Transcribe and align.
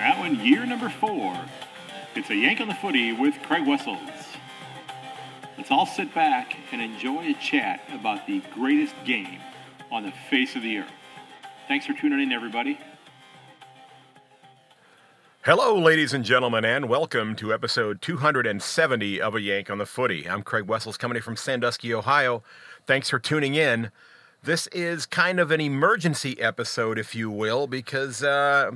That 0.00 0.18
one, 0.18 0.42
year 0.42 0.64
number 0.64 0.88
four. 0.88 1.38
It's 2.14 2.30
a 2.30 2.34
Yank 2.34 2.62
on 2.62 2.68
the 2.68 2.74
Footy 2.74 3.12
with 3.12 3.34
Craig 3.42 3.66
Wessels. 3.66 4.00
Let's 5.58 5.70
all 5.70 5.84
sit 5.84 6.14
back 6.14 6.56
and 6.72 6.80
enjoy 6.80 7.32
a 7.32 7.34
chat 7.34 7.82
about 7.92 8.26
the 8.26 8.42
greatest 8.54 8.94
game 9.04 9.40
on 9.92 10.04
the 10.04 10.12
face 10.30 10.56
of 10.56 10.62
the 10.62 10.78
earth. 10.78 10.90
Thanks 11.68 11.84
for 11.84 11.92
tuning 11.92 12.18
in, 12.18 12.32
everybody. 12.32 12.80
Hello, 15.44 15.78
ladies 15.78 16.14
and 16.14 16.24
gentlemen, 16.24 16.64
and 16.64 16.88
welcome 16.88 17.36
to 17.36 17.52
episode 17.52 18.00
270 18.00 19.20
of 19.20 19.34
A 19.34 19.40
Yank 19.42 19.68
on 19.68 19.76
the 19.76 19.84
Footy. 19.84 20.26
I'm 20.26 20.42
Craig 20.42 20.64
Wessels, 20.64 20.96
coming 20.96 21.16
in 21.16 21.22
from 21.22 21.36
Sandusky, 21.36 21.92
Ohio. 21.92 22.42
Thanks 22.86 23.10
for 23.10 23.18
tuning 23.18 23.54
in. 23.54 23.90
This 24.42 24.66
is 24.68 25.04
kind 25.04 25.38
of 25.38 25.50
an 25.50 25.60
emergency 25.60 26.40
episode, 26.40 26.98
if 26.98 27.14
you 27.14 27.30
will, 27.30 27.66
because 27.66 28.22
uh, 28.22 28.70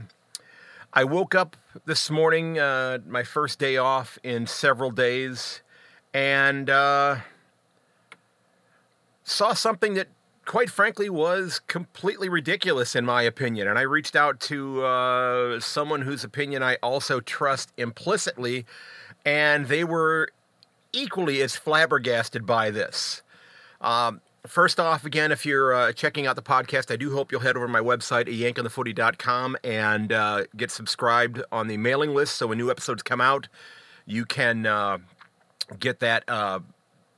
I 0.94 1.04
woke 1.04 1.34
up 1.34 1.56
this 1.84 2.08
morning, 2.08 2.58
uh, 2.58 2.98
my 3.06 3.24
first 3.24 3.58
day 3.58 3.76
off 3.76 4.18
in 4.22 4.46
several 4.46 4.92
days, 4.92 5.60
and 6.12 6.70
uh, 6.70 7.16
saw 9.24 9.54
something 9.54 9.94
that 9.94 10.08
quite 10.44 10.70
frankly, 10.70 11.08
was 11.08 11.60
completely 11.66 12.28
ridiculous 12.28 12.94
in 12.94 13.04
my 13.04 13.22
opinion. 13.22 13.68
And 13.68 13.78
I 13.78 13.82
reached 13.82 14.16
out 14.16 14.40
to 14.40 14.84
uh, 14.84 15.60
someone 15.60 16.02
whose 16.02 16.24
opinion 16.24 16.62
I 16.62 16.76
also 16.76 17.20
trust 17.20 17.72
implicitly, 17.76 18.66
and 19.24 19.66
they 19.66 19.84
were 19.84 20.30
equally 20.92 21.40
as 21.42 21.56
flabbergasted 21.56 22.46
by 22.46 22.70
this. 22.70 23.22
Um, 23.80 24.20
First 24.46 24.78
off, 24.78 25.06
again, 25.06 25.32
if 25.32 25.46
you're 25.46 25.72
uh, 25.72 25.92
checking 25.92 26.26
out 26.26 26.36
the 26.36 26.42
podcast, 26.42 26.92
I 26.92 26.96
do 26.96 27.14
hope 27.14 27.32
you'll 27.32 27.40
head 27.40 27.56
over 27.56 27.66
to 27.66 27.72
my 27.72 27.80
website, 27.80 28.26
yankonthefooty.com, 28.26 29.56
and 29.64 30.12
uh, 30.12 30.44
get 30.54 30.70
subscribed 30.70 31.42
on 31.50 31.66
the 31.66 31.78
mailing 31.78 32.12
list. 32.14 32.36
So 32.36 32.48
when 32.48 32.58
new 32.58 32.70
episodes 32.70 33.02
come 33.02 33.22
out, 33.22 33.48
you 34.04 34.26
can 34.26 34.66
uh, 34.66 34.98
get 35.78 36.00
that 36.00 36.24
uh, 36.28 36.60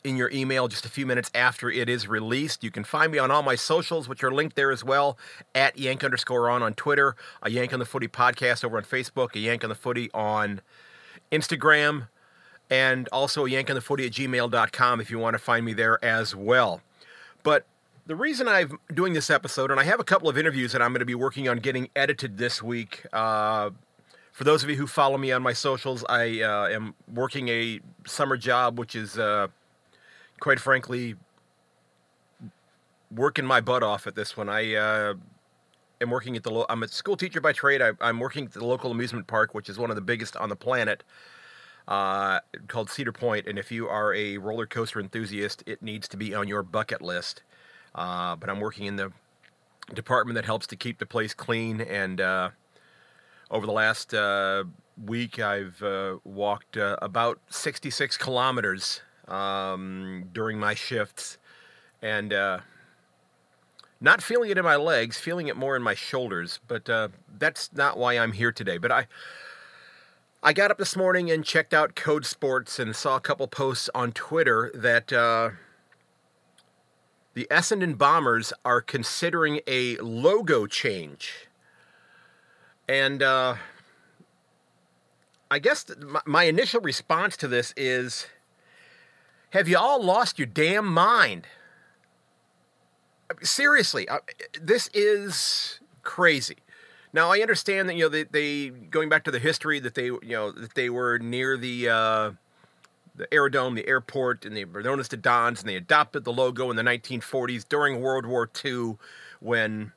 in 0.04 0.16
your 0.16 0.30
email 0.30 0.68
just 0.68 0.86
a 0.86 0.88
few 0.88 1.04
minutes 1.04 1.28
after 1.34 1.68
it 1.68 1.88
is 1.88 2.06
released. 2.06 2.62
You 2.62 2.70
can 2.70 2.84
find 2.84 3.10
me 3.10 3.18
on 3.18 3.32
all 3.32 3.42
my 3.42 3.56
socials, 3.56 4.08
which 4.08 4.22
are 4.22 4.30
linked 4.30 4.54
there 4.54 4.70
as 4.70 4.84
well, 4.84 5.18
at 5.52 5.76
yank 5.76 6.04
underscore 6.04 6.48
on 6.48 6.62
on 6.62 6.74
Twitter, 6.74 7.16
a 7.42 7.50
Yank 7.50 7.72
on 7.72 7.80
the 7.80 7.84
Footy 7.84 8.06
podcast 8.06 8.64
over 8.64 8.76
on 8.76 8.84
Facebook, 8.84 9.34
a 9.34 9.40
Yank 9.40 9.64
on 9.64 9.68
the 9.68 9.74
Footy 9.74 10.10
on 10.14 10.60
Instagram, 11.32 12.06
and 12.70 13.08
also 13.08 13.46
a 13.46 13.50
Yank 13.50 13.68
on 13.68 13.74
the 13.74 13.82
Footy 13.82 14.06
at 14.06 14.12
gmail.com 14.12 15.00
if 15.00 15.10
you 15.10 15.18
want 15.18 15.34
to 15.34 15.38
find 15.38 15.66
me 15.66 15.72
there 15.72 16.02
as 16.04 16.36
well. 16.36 16.82
But 17.46 17.64
the 18.06 18.16
reason 18.16 18.48
I'm 18.48 18.80
doing 18.92 19.12
this 19.12 19.30
episode, 19.30 19.70
and 19.70 19.78
I 19.78 19.84
have 19.84 20.00
a 20.00 20.04
couple 20.04 20.28
of 20.28 20.36
interviews 20.36 20.72
that 20.72 20.82
I'm 20.82 20.90
going 20.90 20.98
to 20.98 21.06
be 21.06 21.14
working 21.14 21.48
on 21.48 21.58
getting 21.58 21.88
edited 21.94 22.38
this 22.38 22.60
week. 22.60 23.06
Uh, 23.12 23.70
for 24.32 24.42
those 24.42 24.64
of 24.64 24.68
you 24.68 24.74
who 24.74 24.88
follow 24.88 25.16
me 25.16 25.30
on 25.30 25.42
my 25.42 25.52
socials, 25.52 26.04
I 26.08 26.42
uh, 26.42 26.66
am 26.66 26.96
working 27.14 27.48
a 27.48 27.78
summer 28.04 28.36
job, 28.36 28.80
which 28.80 28.96
is 28.96 29.16
uh, 29.16 29.46
quite 30.40 30.58
frankly, 30.58 31.14
working 33.12 33.46
my 33.46 33.60
butt 33.60 33.84
off 33.84 34.08
at 34.08 34.16
this 34.16 34.36
one. 34.36 34.48
I 34.48 34.74
uh, 34.74 35.14
am 36.00 36.10
working 36.10 36.34
at 36.34 36.42
the. 36.42 36.50
Lo- 36.50 36.66
I'm 36.68 36.82
a 36.82 36.88
school 36.88 37.16
teacher 37.16 37.40
by 37.40 37.52
trade. 37.52 37.80
I, 37.80 37.92
am 38.00 38.18
working 38.18 38.46
at 38.46 38.54
the 38.54 38.64
local 38.64 38.90
amusement 38.90 39.28
park, 39.28 39.54
which 39.54 39.68
is 39.68 39.78
one 39.78 39.90
of 39.90 39.94
the 39.94 40.02
biggest 40.02 40.36
on 40.36 40.48
the 40.48 40.56
planet, 40.56 41.04
uh, 41.88 42.40
called 42.68 42.90
Cedar 42.90 43.14
And 43.46 43.58
if 43.58 43.70
you 43.70 43.88
are 43.88 44.14
a 44.14 44.38
roller 44.38 44.66
coaster 44.66 45.00
enthusiast, 45.00 45.62
it 45.66 45.82
needs 45.82 46.08
to 46.08 46.16
be 46.16 46.34
on 46.34 46.48
your 46.48 46.62
bucket 46.62 47.00
list. 47.00 47.42
Uh, 47.94 48.36
but 48.36 48.50
I'm 48.50 48.60
working 48.60 48.86
in 48.86 48.96
the 48.96 49.12
department 49.94 50.34
that 50.34 50.44
helps 50.44 50.66
to 50.68 50.76
keep 50.76 50.98
the 50.98 51.06
place 51.06 51.34
clean. 51.34 51.80
And 51.80 52.20
uh, 52.20 52.50
over 53.50 53.66
the 53.66 53.72
last 53.72 54.12
uh, 54.12 54.64
week, 55.02 55.38
I've 55.38 55.82
uh, 55.82 56.16
walked 56.24 56.76
about 56.76 57.40
66 57.48 58.16
kilometers 58.16 59.00
um, 59.28 60.24
during 60.32 60.58
my 60.58 60.74
shifts, 60.74 61.38
and 62.02 62.32
uh, 62.32 62.60
not 64.00 64.22
feeling 64.22 64.50
it 64.50 64.58
in 64.58 64.64
my 64.64 64.76
legs, 64.76 65.18
feeling 65.18 65.48
it 65.48 65.56
more 65.56 65.76
in 65.76 65.82
my 65.82 65.94
shoulders. 65.94 66.60
But 66.66 66.88
uh, 66.88 67.08
that's 67.38 67.72
not 67.72 67.96
why 67.98 68.18
I'm 68.18 68.32
here 68.32 68.52
today. 68.52 68.78
But 68.78 68.92
I. 68.92 69.06
I 70.46 70.52
got 70.52 70.70
up 70.70 70.78
this 70.78 70.94
morning 70.94 71.28
and 71.28 71.44
checked 71.44 71.74
out 71.74 71.96
Code 71.96 72.24
Sports 72.24 72.78
and 72.78 72.94
saw 72.94 73.16
a 73.16 73.20
couple 73.20 73.48
posts 73.48 73.90
on 73.96 74.12
Twitter 74.12 74.70
that 74.74 75.12
uh, 75.12 75.50
the 77.34 77.48
Essendon 77.50 77.98
Bombers 77.98 78.52
are 78.64 78.80
considering 78.80 79.58
a 79.66 79.96
logo 79.96 80.68
change. 80.68 81.48
And 82.88 83.24
uh, 83.24 83.56
I 85.50 85.58
guess 85.58 85.84
my, 85.98 86.20
my, 86.24 86.44
initial 86.44 86.80
response 86.80 87.36
to 87.38 87.48
this 87.48 87.74
is 87.76 88.28
have 89.50 89.66
you 89.66 89.76
all 89.76 90.00
lost 90.00 90.38
your 90.38 90.46
damn 90.46 90.86
mind? 90.86 91.48
Seriously, 93.42 94.08
uh, 94.08 94.18
this 94.62 94.90
is 94.94 95.80
crazy. 96.04 96.58
Now 97.16 97.32
I 97.32 97.40
understand 97.40 97.88
that 97.88 97.96
you 97.96 98.02
know 98.02 98.08
they, 98.10 98.24
they 98.24 98.68
going 98.68 99.08
back 99.08 99.24
to 99.24 99.30
the 99.30 99.38
history 99.38 99.80
that 99.80 99.94
they 99.94 100.04
you 100.04 100.20
know 100.22 100.52
that 100.52 100.74
they 100.74 100.90
were 100.90 101.18
near 101.18 101.56
the 101.56 101.88
uh, 101.88 102.32
the 103.16 103.32
aerodrome, 103.32 103.74
the 103.74 103.88
airport, 103.88 104.44
and 104.44 104.54
they 104.54 104.66
were 104.66 104.82
known 104.82 105.00
as 105.00 105.08
the 105.08 105.16
Dons, 105.16 105.60
and 105.60 105.68
they 105.70 105.76
adopted 105.76 106.24
the 106.24 106.32
logo 106.32 106.68
in 106.68 106.76
the 106.76 106.82
1940s 106.82 107.66
during 107.66 108.02
World 108.02 108.26
War 108.26 108.50
II 108.62 108.98
when 109.40 109.92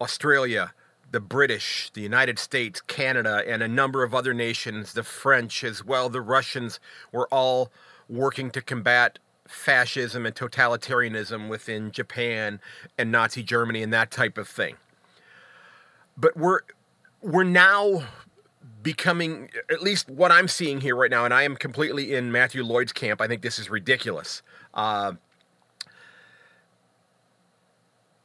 Australia 0.00 0.72
the 1.10 1.18
British, 1.18 1.90
the 1.94 2.00
United 2.00 2.38
States, 2.38 2.80
Canada, 2.80 3.42
and 3.46 3.60
a 3.60 3.68
number 3.68 4.04
of 4.04 4.14
other 4.14 4.34
nations, 4.34 4.92
the 4.92 5.02
French 5.02 5.64
as 5.64 5.84
well, 5.84 6.08
the 6.08 6.20
Russians, 6.20 6.78
were 7.10 7.26
all 7.32 7.72
working 8.08 8.50
to 8.52 8.60
combat 8.62 9.18
fascism 9.48 10.26
and 10.26 10.34
totalitarianism 10.36 11.48
within 11.48 11.90
Japan 11.90 12.60
and 12.96 13.10
Nazi 13.10 13.42
Germany 13.42 13.82
and 13.82 13.92
that 13.92 14.12
type 14.12 14.38
of 14.38 14.48
thing. 14.48 14.76
But 16.16 16.36
we're 16.36 16.60
we're 17.22 17.44
now 17.44 18.04
becoming 18.82 19.50
at 19.70 19.82
least 19.82 20.08
what 20.08 20.30
I'm 20.30 20.46
seeing 20.46 20.80
here 20.80 20.94
right 20.94 21.10
now, 21.10 21.24
and 21.24 21.34
I 21.34 21.42
am 21.42 21.56
completely 21.56 22.14
in 22.14 22.30
Matthew 22.30 22.62
Lloyd's 22.62 22.92
camp. 22.92 23.20
I 23.20 23.26
think 23.26 23.42
this 23.42 23.58
is 23.58 23.70
ridiculous. 23.70 24.42
Uh, 24.74 25.14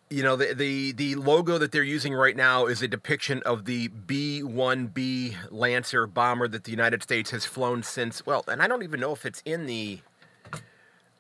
you 0.10 0.24
know 0.24 0.36
the, 0.36 0.54
the 0.54 0.92
the 0.94 1.16
logo 1.16 1.58
that 1.58 1.72
they're 1.72 1.84
using 1.84 2.14
right 2.14 2.36
now 2.36 2.66
is 2.66 2.82
a 2.82 2.88
depiction 2.88 3.42
of 3.46 3.66
the 3.66 3.90
B1B 3.90 5.36
Lancer 5.52 6.08
bomber 6.08 6.48
that 6.48 6.64
the 6.64 6.72
United 6.72 7.04
States 7.04 7.30
has 7.32 7.46
flown 7.46 7.84
since 7.84 8.26
well, 8.26 8.44
and 8.48 8.62
I 8.62 8.68
don't 8.68 8.84
even 8.84 9.00
know 9.00 9.14
if 9.14 9.26
it's 9.26 9.42
in 9.46 9.66
the 9.66 10.00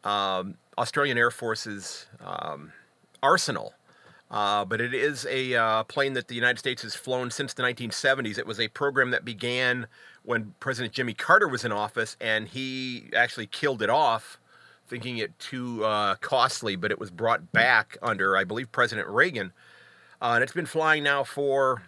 um, 0.03 0.55
Australian 0.77 1.17
Air 1.17 1.31
Force's 1.31 2.07
um, 2.23 2.73
arsenal, 3.21 3.73
uh, 4.31 4.65
but 4.65 4.79
it 4.81 4.93
is 4.93 5.25
a 5.29 5.55
uh, 5.55 5.83
plane 5.83 6.13
that 6.13 6.27
the 6.27 6.35
United 6.35 6.59
States 6.59 6.83
has 6.83 6.95
flown 6.95 7.31
since 7.31 7.53
the 7.53 7.63
1970s. 7.63 8.37
It 8.37 8.45
was 8.45 8.59
a 8.59 8.67
program 8.67 9.11
that 9.11 9.25
began 9.25 9.87
when 10.23 10.53
President 10.59 10.93
Jimmy 10.93 11.13
Carter 11.13 11.47
was 11.47 11.65
in 11.65 11.71
office, 11.71 12.15
and 12.21 12.47
he 12.47 13.09
actually 13.15 13.47
killed 13.47 13.81
it 13.81 13.89
off 13.89 14.39
thinking 14.89 15.19
it 15.19 15.37
too 15.39 15.85
uh, 15.85 16.15
costly, 16.15 16.75
but 16.75 16.91
it 16.91 16.99
was 16.99 17.11
brought 17.11 17.51
back 17.51 17.97
under, 18.01 18.35
I 18.35 18.43
believe, 18.43 18.71
President 18.71 19.07
Reagan. 19.07 19.53
Uh, 20.21 20.31
and 20.33 20.43
it's 20.43 20.51
been 20.51 20.65
flying 20.65 21.03
now 21.03 21.23
for 21.23 21.83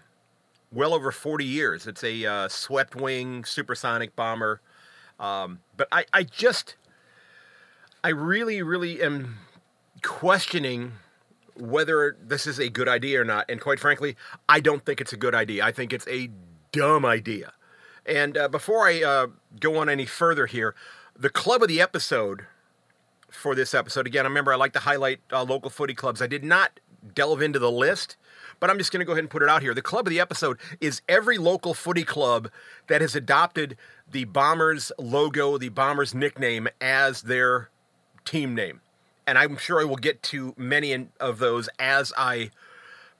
well 0.71 0.93
over 0.93 1.11
40 1.11 1.43
years. 1.43 1.87
It's 1.87 2.03
a 2.03 2.25
uh, 2.25 2.47
swept 2.47 2.95
wing 2.95 3.43
supersonic 3.43 4.15
bomber. 4.15 4.61
Um, 5.19 5.59
but 5.75 5.87
I, 5.91 6.05
I 6.13 6.23
just, 6.23 6.75
I 8.03 8.09
really, 8.09 8.61
really 8.61 9.01
am 9.01 9.39
questioning 10.01 10.93
whether 11.55 12.17
this 12.21 12.47
is 12.47 12.59
a 12.59 12.69
good 12.69 12.87
idea 12.87 13.21
or 13.21 13.25
not. 13.25 13.45
And 13.49 13.59
quite 13.59 13.79
frankly, 13.79 14.15
I 14.47 14.59
don't 14.59 14.85
think 14.85 15.01
it's 15.01 15.13
a 15.13 15.17
good 15.17 15.35
idea. 15.35 15.63
I 15.63 15.71
think 15.71 15.93
it's 15.93 16.07
a 16.07 16.29
dumb 16.71 17.05
idea. 17.05 17.53
And 18.05 18.37
uh, 18.37 18.47
before 18.47 18.87
I 18.87 19.03
uh, 19.03 19.27
go 19.59 19.77
on 19.77 19.89
any 19.89 20.05
further 20.05 20.45
here, 20.47 20.75
the 21.15 21.29
club 21.29 21.61
of 21.61 21.67
the 21.67 21.81
episode 21.81 22.45
for 23.31 23.55
this 23.55 23.73
episode. 23.73 24.05
Again, 24.05 24.25
I 24.25 24.29
remember 24.29 24.53
I 24.53 24.57
like 24.57 24.73
to 24.73 24.79
highlight 24.79 25.19
uh, 25.31 25.43
local 25.43 25.69
footy 25.69 25.93
clubs. 25.93 26.21
I 26.21 26.27
did 26.27 26.43
not 26.43 26.79
delve 27.15 27.41
into 27.41 27.59
the 27.59 27.71
list, 27.71 28.17
but 28.59 28.69
I'm 28.69 28.77
just 28.77 28.91
going 28.91 28.99
to 28.99 29.05
go 29.05 29.13
ahead 29.13 29.23
and 29.23 29.29
put 29.29 29.41
it 29.41 29.49
out 29.49 29.61
here. 29.61 29.73
The 29.73 29.81
club 29.81 30.05
of 30.05 30.11
the 30.11 30.19
episode 30.19 30.57
is 30.79 31.01
every 31.09 31.37
local 31.37 31.73
footy 31.73 32.03
club 32.03 32.49
that 32.87 33.01
has 33.01 33.15
adopted 33.15 33.77
the 34.09 34.25
Bombers 34.25 34.91
logo, 34.99 35.57
the 35.57 35.69
Bombers 35.69 36.13
nickname 36.13 36.67
as 36.79 37.23
their 37.23 37.69
team 38.25 38.53
name. 38.53 38.81
And 39.31 39.37
I'm 39.37 39.55
sure 39.55 39.79
I 39.79 39.85
will 39.85 39.95
get 39.95 40.21
to 40.23 40.53
many 40.57 41.07
of 41.21 41.39
those 41.39 41.69
as 41.79 42.11
I 42.17 42.49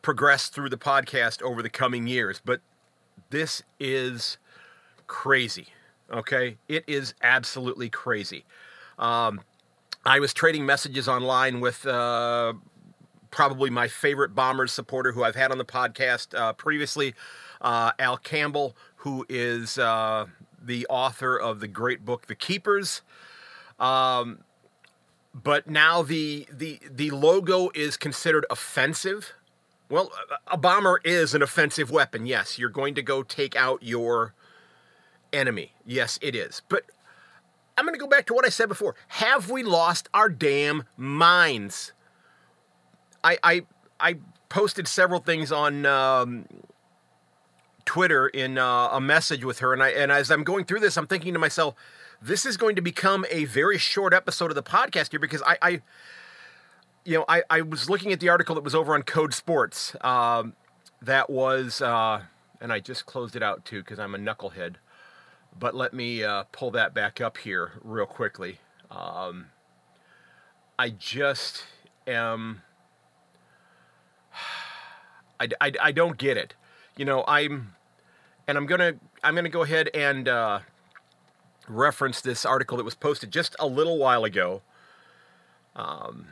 progress 0.01 0.49
through 0.49 0.67
the 0.67 0.77
podcast 0.77 1.41
over 1.41 1.63
the 1.63 1.69
coming 1.69 2.05
years. 2.05 2.41
But 2.43 2.59
this 3.29 3.63
is 3.79 4.37
crazy. 5.07 5.67
Okay? 6.11 6.57
It 6.67 6.83
is 6.85 7.13
absolutely 7.23 7.89
crazy. 7.89 8.43
Um, 8.99 9.39
I 10.03 10.19
was 10.19 10.33
trading 10.33 10.65
messages 10.65 11.07
online 11.07 11.61
with 11.61 11.85
uh, 11.85 12.55
probably 13.29 13.69
my 13.69 13.87
favorite 13.87 14.35
Bombers 14.35 14.73
supporter 14.73 15.13
who 15.13 15.23
I've 15.23 15.37
had 15.37 15.49
on 15.53 15.59
the 15.59 15.63
podcast 15.63 16.37
uh, 16.37 16.51
previously. 16.51 17.13
uh, 17.61 17.93
Al 17.99 18.17
Campbell, 18.17 18.75
who 18.97 19.25
is 19.29 19.77
uh, 19.77 20.25
the 20.61 20.85
author 20.87 21.37
of 21.37 21.61
the 21.61 21.69
great 21.69 22.03
book 22.03 22.27
The 22.27 22.35
Keepers. 22.35 23.01
Um, 23.79 24.39
but 25.33 25.67
now 25.67 26.01
the 26.01 26.47
the 26.51 26.79
the 26.89 27.11
logo 27.11 27.69
is 27.73 27.97
considered 27.97 28.45
offensive. 28.49 29.33
Well, 29.89 30.11
a 30.47 30.57
bomber 30.57 31.01
is 31.03 31.33
an 31.33 31.41
offensive 31.41 31.91
weapon. 31.91 32.25
Yes, 32.25 32.57
you're 32.57 32.69
going 32.69 32.95
to 32.95 33.01
go 33.01 33.23
take 33.23 33.55
out 33.55 33.83
your 33.83 34.33
enemy. 35.33 35.73
Yes, 35.85 36.17
it 36.21 36.33
is. 36.33 36.61
But 36.69 36.83
I'm 37.77 37.85
going 37.85 37.97
to 37.97 37.99
go 37.99 38.07
back 38.07 38.25
to 38.27 38.33
what 38.33 38.45
I 38.45 38.49
said 38.49 38.69
before. 38.69 38.95
Have 39.07 39.49
we 39.49 39.63
lost 39.63 40.07
our 40.13 40.29
damn 40.29 40.83
minds? 40.97 41.93
I 43.23 43.37
I 43.43 43.61
I 43.99 44.17
posted 44.49 44.87
several 44.87 45.19
things 45.19 45.51
on 45.51 45.85
um, 45.85 46.45
Twitter 47.85 48.27
in 48.27 48.57
uh, 48.57 48.89
a 48.91 49.01
message 49.01 49.43
with 49.43 49.59
her, 49.59 49.73
and 49.73 49.81
I 49.81 49.89
and 49.89 50.11
as 50.11 50.29
I'm 50.31 50.43
going 50.43 50.65
through 50.65 50.79
this, 50.79 50.97
I'm 50.97 51.07
thinking 51.07 51.33
to 51.33 51.39
myself, 51.39 51.75
this 52.21 52.45
is 52.45 52.55
going 52.55 52.75
to 52.75 52.81
become 52.81 53.25
a 53.29 53.45
very 53.45 53.77
short 53.77 54.13
episode 54.13 54.51
of 54.51 54.55
the 54.55 54.63
podcast 54.63 55.11
here 55.11 55.19
because 55.19 55.41
I, 55.41 55.57
I 55.61 55.81
you 57.03 57.17
know, 57.17 57.25
I, 57.27 57.41
I 57.49 57.61
was 57.61 57.89
looking 57.89 58.11
at 58.11 58.19
the 58.19 58.29
article 58.29 58.55
that 58.55 58.63
was 58.63 58.75
over 58.75 58.93
on 58.93 59.01
Code 59.01 59.33
Sports. 59.33 59.95
Um, 60.01 60.53
that 61.01 61.29
was, 61.29 61.81
uh, 61.81 62.21
and 62.59 62.71
I 62.71 62.79
just 62.79 63.07
closed 63.07 63.35
it 63.35 63.41
out 63.41 63.65
too 63.65 63.81
because 63.81 63.99
I'm 63.99 64.13
a 64.13 64.19
knucklehead. 64.19 64.75
But 65.57 65.75
let 65.75 65.93
me 65.93 66.23
uh, 66.23 66.43
pull 66.51 66.71
that 66.71 66.93
back 66.93 67.19
up 67.19 67.37
here 67.37 67.73
real 67.83 68.05
quickly. 68.05 68.59
Um, 68.89 69.47
I 70.77 70.89
just 70.89 71.65
am. 72.07 72.61
I, 75.39 75.49
I, 75.59 75.71
I 75.81 75.91
don't 75.91 76.17
get 76.17 76.37
it. 76.37 76.53
You 76.95 77.05
know, 77.05 77.23
I'm, 77.27 77.73
and 78.47 78.57
I'm 78.57 78.67
gonna 78.67 78.93
I'm 79.23 79.33
gonna 79.33 79.49
go 79.49 79.63
ahead 79.63 79.89
and 79.93 80.27
uh, 80.27 80.59
reference 81.71 82.21
this 82.21 82.45
article 82.45 82.77
that 82.77 82.83
was 82.83 82.95
posted 82.95 83.31
just 83.31 83.55
a 83.59 83.67
little 83.67 83.97
while 83.97 84.23
ago. 84.23 84.61
Um, 85.75 86.27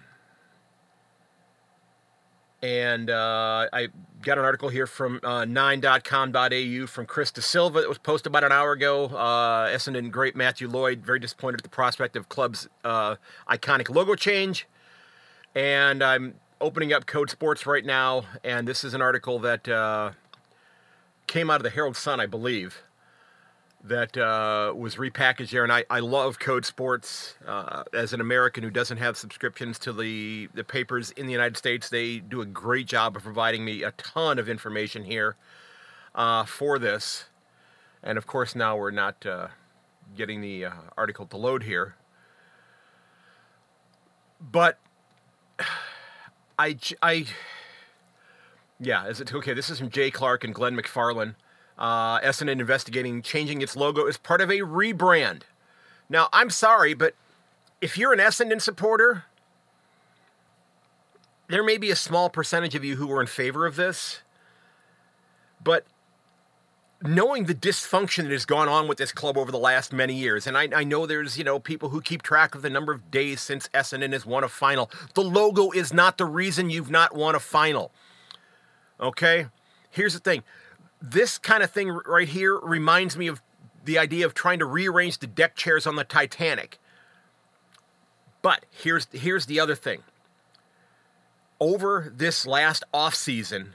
and 2.61 3.09
uh, 3.09 3.67
I 3.71 3.87
got 4.21 4.37
an 4.37 4.43
article 4.43 4.67
here 4.67 4.85
from 4.85 5.21
uh, 5.23 5.43
9.com.au 5.45 6.87
from 6.87 7.05
Chris 7.05 7.31
De 7.31 7.41
Silva 7.41 7.79
that 7.81 7.87
was 7.87 7.97
posted 7.97 8.27
about 8.27 8.43
an 8.43 8.51
hour 8.51 8.73
ago. 8.73 9.05
Uh, 9.05 9.67
Essendon 9.67 10.11
great 10.11 10.35
Matthew 10.35 10.67
Lloyd, 10.67 10.99
very 11.05 11.19
disappointed 11.19 11.61
at 11.61 11.63
the 11.63 11.69
prospect 11.69 12.17
of 12.17 12.27
club's 12.27 12.67
uh, 12.83 13.15
iconic 13.49 13.89
logo 13.89 14.15
change. 14.15 14.67
And 15.55 16.03
I'm 16.03 16.35
opening 16.59 16.91
up 16.91 17.05
Code 17.05 17.29
Sports 17.29 17.65
right 17.65 17.85
now, 17.85 18.23
and 18.43 18.67
this 18.67 18.83
is 18.83 18.93
an 18.93 19.01
article 19.01 19.39
that 19.39 19.67
uh, 19.67 20.11
came 21.27 21.49
out 21.49 21.57
of 21.57 21.63
the 21.63 21.69
Herald 21.69 21.95
Sun, 21.95 22.19
I 22.19 22.25
believe 22.25 22.83
that 23.83 24.17
uh, 24.17 24.73
was 24.75 24.95
repackaged 24.95 25.51
there. 25.51 25.63
And 25.63 25.71
I, 25.71 25.85
I 25.89 25.99
love 25.99 26.39
Code 26.39 26.65
Sports. 26.65 27.35
Uh, 27.45 27.83
as 27.93 28.13
an 28.13 28.21
American 28.21 28.63
who 28.63 28.69
doesn't 28.69 28.97
have 28.97 29.17
subscriptions 29.17 29.79
to 29.79 29.93
the, 29.93 30.49
the 30.53 30.63
papers 30.63 31.11
in 31.11 31.25
the 31.25 31.31
United 31.31 31.57
States, 31.57 31.89
they 31.89 32.19
do 32.19 32.41
a 32.41 32.45
great 32.45 32.87
job 32.87 33.15
of 33.15 33.23
providing 33.23 33.63
me 33.63 33.83
a 33.83 33.91
ton 33.91 34.37
of 34.37 34.49
information 34.49 35.03
here 35.03 35.35
uh, 36.13 36.43
for 36.43 36.77
this. 36.77 37.25
And 38.03 38.17
of 38.17 38.27
course, 38.27 38.55
now 38.55 38.75
we're 38.77 38.91
not 38.91 39.25
uh, 39.25 39.47
getting 40.15 40.41
the 40.41 40.65
uh, 40.65 40.71
article 40.97 41.25
to 41.27 41.37
load 41.37 41.63
here. 41.63 41.95
But 44.39 44.77
I, 46.59 46.77
I, 47.01 47.25
yeah, 48.77 49.07
is 49.07 49.21
it 49.21 49.33
okay? 49.33 49.53
This 49.53 49.69
is 49.69 49.79
from 49.79 49.89
Jay 49.89 50.11
Clark 50.11 50.43
and 50.43 50.53
Glenn 50.53 50.75
McFarlane 50.75 51.35
uh, 51.79 52.19
Essendon 52.19 52.59
investigating 52.59 53.21
changing 53.21 53.61
its 53.61 53.75
logo 53.75 54.05
as 54.05 54.17
part 54.17 54.41
of 54.41 54.51
a 54.51 54.59
rebrand. 54.59 55.43
Now, 56.09 56.27
I'm 56.33 56.49
sorry, 56.49 56.93
but 56.93 57.15
if 57.81 57.97
you're 57.97 58.13
an 58.13 58.19
Essendon 58.19 58.61
supporter, 58.61 59.23
there 61.47 61.63
may 61.63 61.77
be 61.77 61.89
a 61.89 61.95
small 61.95 62.29
percentage 62.29 62.75
of 62.75 62.83
you 62.83 62.97
who 62.97 63.11
are 63.11 63.21
in 63.21 63.27
favor 63.27 63.65
of 63.65 63.77
this, 63.77 64.19
but 65.63 65.85
knowing 67.01 67.45
the 67.45 67.55
dysfunction 67.55 68.23
that 68.23 68.31
has 68.31 68.45
gone 68.45 68.67
on 68.67 68.87
with 68.87 68.97
this 68.97 69.13
club 69.13 69.37
over 69.37 69.51
the 69.51 69.57
last 69.57 69.93
many 69.93 70.13
years, 70.13 70.45
and 70.45 70.57
I, 70.57 70.67
I, 70.75 70.83
know 70.83 71.05
there's 71.05 71.37
you 71.37 71.43
know 71.43 71.59
people 71.59 71.89
who 71.89 72.01
keep 72.01 72.21
track 72.21 72.55
of 72.55 72.61
the 72.61 72.69
number 72.69 72.91
of 72.91 73.09
days 73.09 73.39
since 73.41 73.69
Essendon 73.69 74.11
has 74.13 74.25
won 74.25 74.43
a 74.43 74.49
final. 74.49 74.91
The 75.13 75.23
logo 75.23 75.71
is 75.71 75.93
not 75.93 76.17
the 76.17 76.25
reason 76.25 76.69
you've 76.69 76.91
not 76.91 77.15
won 77.15 77.35
a 77.35 77.39
final. 77.39 77.91
Okay, 78.99 79.47
here's 79.89 80.13
the 80.13 80.19
thing: 80.19 80.43
this 81.01 81.37
kind 81.37 81.63
of 81.63 81.71
thing 81.71 81.89
right 82.05 82.27
here 82.27 82.57
reminds 82.57 83.17
me 83.17 83.27
of 83.27 83.41
the 83.85 83.97
idea 83.97 84.25
of 84.25 84.33
trying 84.33 84.59
to 84.59 84.65
rearrange 84.65 85.19
the 85.19 85.27
deck 85.27 85.55
chairs 85.55 85.87
on 85.87 85.95
the 85.95 86.03
Titanic. 86.03 86.77
But 88.41 88.65
here's 88.69 89.07
here's 89.11 89.45
the 89.45 89.59
other 89.59 89.75
thing. 89.75 90.03
Over 91.59 92.11
this 92.15 92.45
last 92.45 92.83
off 92.93 93.15
season, 93.15 93.73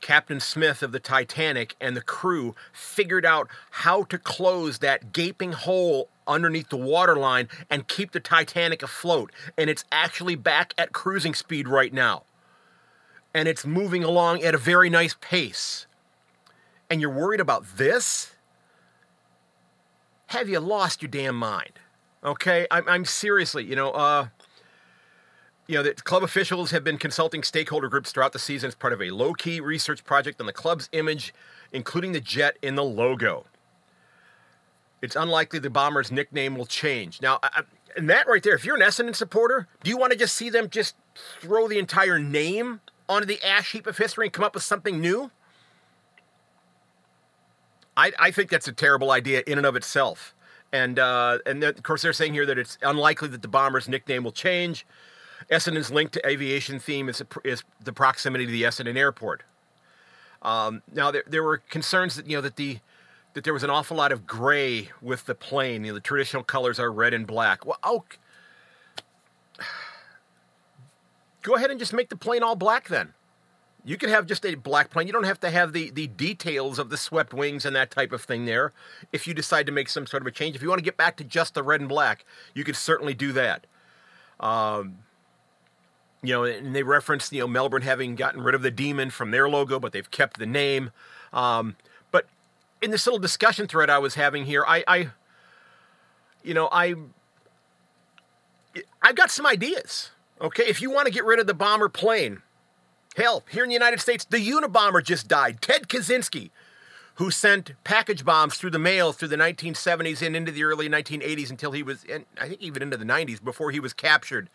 Captain 0.00 0.38
Smith 0.38 0.82
of 0.82 0.92
the 0.92 1.00
Titanic 1.00 1.74
and 1.80 1.96
the 1.96 2.02
crew 2.02 2.54
figured 2.72 3.26
out 3.26 3.48
how 3.70 4.04
to 4.04 4.18
close 4.18 4.78
that 4.78 5.12
gaping 5.12 5.52
hole 5.52 6.08
underneath 6.26 6.68
the 6.68 6.76
waterline 6.76 7.48
and 7.68 7.88
keep 7.88 8.12
the 8.12 8.20
Titanic 8.20 8.82
afloat. 8.82 9.32
And 9.56 9.68
it's 9.68 9.84
actually 9.90 10.36
back 10.36 10.74
at 10.78 10.92
cruising 10.92 11.34
speed 11.34 11.66
right 11.66 11.92
now 11.92 12.22
and 13.34 13.48
it's 13.48 13.64
moving 13.66 14.04
along 14.04 14.42
at 14.42 14.54
a 14.54 14.58
very 14.58 14.90
nice 14.90 15.14
pace, 15.20 15.86
and 16.90 17.00
you're 17.00 17.10
worried 17.10 17.40
about 17.40 17.76
this? 17.76 18.32
Have 20.28 20.48
you 20.48 20.60
lost 20.60 21.02
your 21.02 21.10
damn 21.10 21.36
mind? 21.36 21.72
Okay, 22.22 22.66
I'm, 22.70 22.88
I'm 22.88 23.04
seriously, 23.04 23.64
you 23.64 23.76
know, 23.76 23.90
uh, 23.92 24.28
you 25.66 25.76
know, 25.76 25.82
the 25.82 25.94
club 25.94 26.22
officials 26.22 26.70
have 26.70 26.82
been 26.82 26.98
consulting 26.98 27.42
stakeholder 27.42 27.88
groups 27.88 28.10
throughout 28.10 28.32
the 28.32 28.38
season 28.38 28.68
as 28.68 28.74
part 28.74 28.92
of 28.92 29.02
a 29.02 29.10
low 29.10 29.34
key 29.34 29.60
research 29.60 30.04
project 30.04 30.40
on 30.40 30.46
the 30.46 30.52
club's 30.52 30.88
image, 30.92 31.32
including 31.72 32.12
the 32.12 32.20
jet 32.20 32.56
in 32.62 32.74
the 32.74 32.84
logo. 32.84 33.44
It's 35.00 35.14
unlikely 35.14 35.60
the 35.60 35.70
Bombers' 35.70 36.10
nickname 36.10 36.56
will 36.56 36.66
change. 36.66 37.22
Now, 37.22 37.38
I, 37.42 37.62
and 37.96 38.08
that 38.10 38.26
right 38.26 38.42
there, 38.42 38.54
if 38.54 38.64
you're 38.64 38.76
an 38.76 38.82
Essendon 38.82 39.14
supporter, 39.14 39.68
do 39.82 39.90
you 39.90 39.96
want 39.96 40.12
to 40.12 40.18
just 40.18 40.34
see 40.34 40.50
them 40.50 40.68
just 40.70 40.94
throw 41.40 41.68
the 41.68 41.78
entire 41.78 42.18
name 42.18 42.80
onto 43.08 43.26
the 43.26 43.42
ash 43.44 43.72
heap 43.72 43.86
of 43.86 43.96
history 43.98 44.26
and 44.26 44.32
come 44.32 44.44
up 44.44 44.54
with 44.54 44.62
something 44.62 45.00
new? 45.00 45.30
I, 47.96 48.12
I 48.18 48.30
think 48.30 48.50
that's 48.50 48.68
a 48.68 48.72
terrible 48.72 49.10
idea 49.10 49.42
in 49.46 49.58
and 49.58 49.66
of 49.66 49.74
itself. 49.74 50.34
And 50.72 50.98
uh, 50.98 51.38
and 51.46 51.64
of 51.64 51.82
course 51.82 52.02
they're 52.02 52.12
saying 52.12 52.34
here 52.34 52.46
that 52.46 52.58
it's 52.58 52.78
unlikely 52.82 53.28
that 53.28 53.42
the 53.42 53.48
bomber's 53.48 53.88
nickname 53.88 54.22
will 54.22 54.32
change. 54.32 54.86
Essendon's 55.50 55.90
link 55.90 56.10
to 56.12 56.28
aviation 56.28 56.78
theme 56.78 57.08
is, 57.08 57.22
is 57.44 57.62
the 57.82 57.92
proximity 57.92 58.44
to 58.44 58.52
the 58.52 58.62
Essendon 58.64 58.96
airport. 58.96 59.44
Um, 60.42 60.82
now 60.92 61.10
there, 61.10 61.24
there 61.26 61.42
were 61.42 61.58
concerns 61.58 62.16
that 62.16 62.28
you 62.28 62.36
know 62.36 62.42
that 62.42 62.56
the 62.56 62.78
that 63.34 63.44
there 63.44 63.52
was 63.52 63.64
an 63.64 63.70
awful 63.70 63.96
lot 63.96 64.12
of 64.12 64.26
gray 64.26 64.90
with 65.00 65.26
the 65.26 65.34
plane. 65.34 65.84
You 65.84 65.92
know, 65.92 65.94
the 65.94 66.00
traditional 66.00 66.42
colors 66.42 66.78
are 66.78 66.92
red 66.92 67.14
and 67.14 67.26
black. 67.26 67.64
Well, 67.64 67.78
oh, 67.82 68.04
Go 71.42 71.54
ahead 71.54 71.70
and 71.70 71.78
just 71.78 71.92
make 71.92 72.08
the 72.08 72.16
plane 72.16 72.42
all 72.42 72.56
black 72.56 72.88
then. 72.88 73.14
You 73.84 73.96
could 73.96 74.10
have 74.10 74.26
just 74.26 74.44
a 74.44 74.54
black 74.54 74.90
plane. 74.90 75.06
You 75.06 75.12
don't 75.12 75.24
have 75.24 75.40
to 75.40 75.50
have 75.50 75.72
the, 75.72 75.90
the 75.90 76.08
details 76.08 76.78
of 76.78 76.90
the 76.90 76.96
swept 76.96 77.32
wings 77.32 77.64
and 77.64 77.74
that 77.76 77.90
type 77.90 78.12
of 78.12 78.22
thing 78.22 78.44
there 78.44 78.72
if 79.12 79.26
you 79.26 79.34
decide 79.34 79.66
to 79.66 79.72
make 79.72 79.88
some 79.88 80.06
sort 80.06 80.22
of 80.22 80.26
a 80.26 80.30
change. 80.30 80.56
If 80.56 80.62
you 80.62 80.68
want 80.68 80.80
to 80.80 80.84
get 80.84 80.96
back 80.96 81.16
to 81.18 81.24
just 81.24 81.54
the 81.54 81.62
red 81.62 81.80
and 81.80 81.88
black, 81.88 82.24
you 82.54 82.64
could 82.64 82.76
certainly 82.76 83.14
do 83.14 83.32
that. 83.32 83.66
Um, 84.40 84.98
you 86.22 86.34
know, 86.34 86.44
and 86.44 86.74
they 86.74 86.82
referenced, 86.82 87.32
you 87.32 87.40
know, 87.40 87.46
Melbourne 87.46 87.82
having 87.82 88.14
gotten 88.16 88.42
rid 88.42 88.54
of 88.54 88.62
the 88.62 88.70
demon 88.70 89.10
from 89.10 89.30
their 89.30 89.48
logo, 89.48 89.78
but 89.78 89.92
they've 89.92 90.10
kept 90.10 90.38
the 90.38 90.46
name. 90.46 90.90
Um, 91.32 91.76
but 92.10 92.26
in 92.82 92.90
this 92.90 93.06
little 93.06 93.20
discussion 93.20 93.68
thread 93.68 93.88
I 93.88 93.98
was 93.98 94.16
having 94.16 94.44
here, 94.44 94.64
I, 94.66 94.84
I 94.86 95.10
you 96.42 96.54
know, 96.54 96.68
I, 96.72 96.94
I've 99.00 99.14
got 99.14 99.30
some 99.30 99.46
ideas. 99.46 100.10
Okay, 100.40 100.64
if 100.64 100.80
you 100.80 100.90
want 100.90 101.06
to 101.06 101.12
get 101.12 101.24
rid 101.24 101.40
of 101.40 101.46
the 101.46 101.54
bomber 101.54 101.88
plane, 101.88 102.42
hell, 103.16 103.44
here 103.50 103.64
in 103.64 103.68
the 103.68 103.74
United 103.74 104.00
States, 104.00 104.24
the 104.24 104.38
Unabomber 104.38 105.02
just 105.02 105.26
died. 105.26 105.60
Ted 105.60 105.88
Kaczynski, 105.88 106.50
who 107.16 107.32
sent 107.32 107.72
package 107.82 108.24
bombs 108.24 108.54
through 108.54 108.70
the 108.70 108.78
mail 108.78 109.12
through 109.12 109.28
the 109.28 109.36
1970s 109.36 110.24
and 110.24 110.36
into 110.36 110.52
the 110.52 110.62
early 110.62 110.88
1980s 110.88 111.50
until 111.50 111.72
he 111.72 111.82
was, 111.82 112.04
I 112.40 112.48
think 112.48 112.60
even 112.62 112.82
into 112.82 112.96
the 112.96 113.04
90s 113.04 113.42
before 113.42 113.72
he 113.72 113.80
was 113.80 113.92
captured 113.92 114.48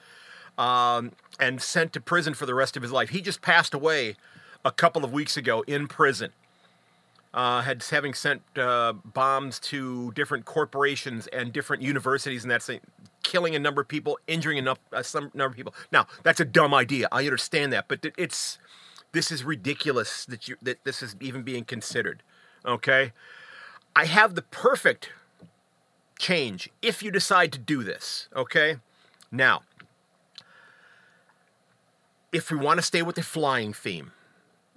um, 0.57 1.11
and 1.39 1.61
sent 1.61 1.91
to 1.93 2.01
prison 2.01 2.33
for 2.33 2.45
the 2.45 2.55
rest 2.55 2.77
of 2.77 2.83
his 2.83 2.91
life. 2.91 3.09
He 3.09 3.19
just 3.19 3.41
passed 3.41 3.73
away 3.73 4.15
a 4.63 4.71
couple 4.71 5.03
of 5.03 5.11
weeks 5.11 5.35
ago 5.35 5.65
in 5.67 5.87
prison. 5.87 6.31
Uh, 7.33 7.61
had 7.61 7.83
having 7.89 8.13
sent 8.13 8.43
uh, 8.57 8.93
bombs 8.93 9.59
to 9.59 10.11
different 10.11 10.45
corporations 10.45 11.25
and 11.27 11.51
different 11.51 11.81
universities 11.81 12.43
and 12.43 12.51
that 12.51 12.61
killing 13.33 13.55
a 13.55 13.59
number 13.59 13.81
of 13.81 13.87
people, 13.87 14.19
injuring 14.27 14.59
enough 14.59 14.77
uh, 14.91 15.01
some 15.01 15.31
number 15.33 15.47
of 15.47 15.55
people. 15.55 15.73
Now 15.91 16.05
that's 16.21 16.39
a 16.39 16.45
dumb 16.45 16.71
idea. 16.71 17.07
I 17.11 17.23
understand 17.23 17.73
that, 17.73 17.87
but 17.87 18.05
it's 18.15 18.59
this 19.11 19.31
is 19.31 19.43
ridiculous 19.43 20.23
that 20.25 20.47
you 20.47 20.55
that 20.61 20.83
this 20.83 21.01
is 21.01 21.15
even 21.19 21.41
being 21.41 21.65
considered. 21.65 22.21
Okay? 22.63 23.11
I 23.95 24.05
have 24.05 24.35
the 24.35 24.43
perfect 24.43 25.09
change 26.19 26.69
if 26.83 27.01
you 27.01 27.09
decide 27.09 27.51
to 27.53 27.59
do 27.59 27.83
this, 27.83 28.29
okay? 28.35 28.77
Now, 29.31 29.63
if 32.31 32.51
we 32.51 32.57
want 32.57 32.77
to 32.79 32.85
stay 32.85 33.01
with 33.01 33.15
the 33.15 33.23
flying 33.23 33.73
theme, 33.73 34.11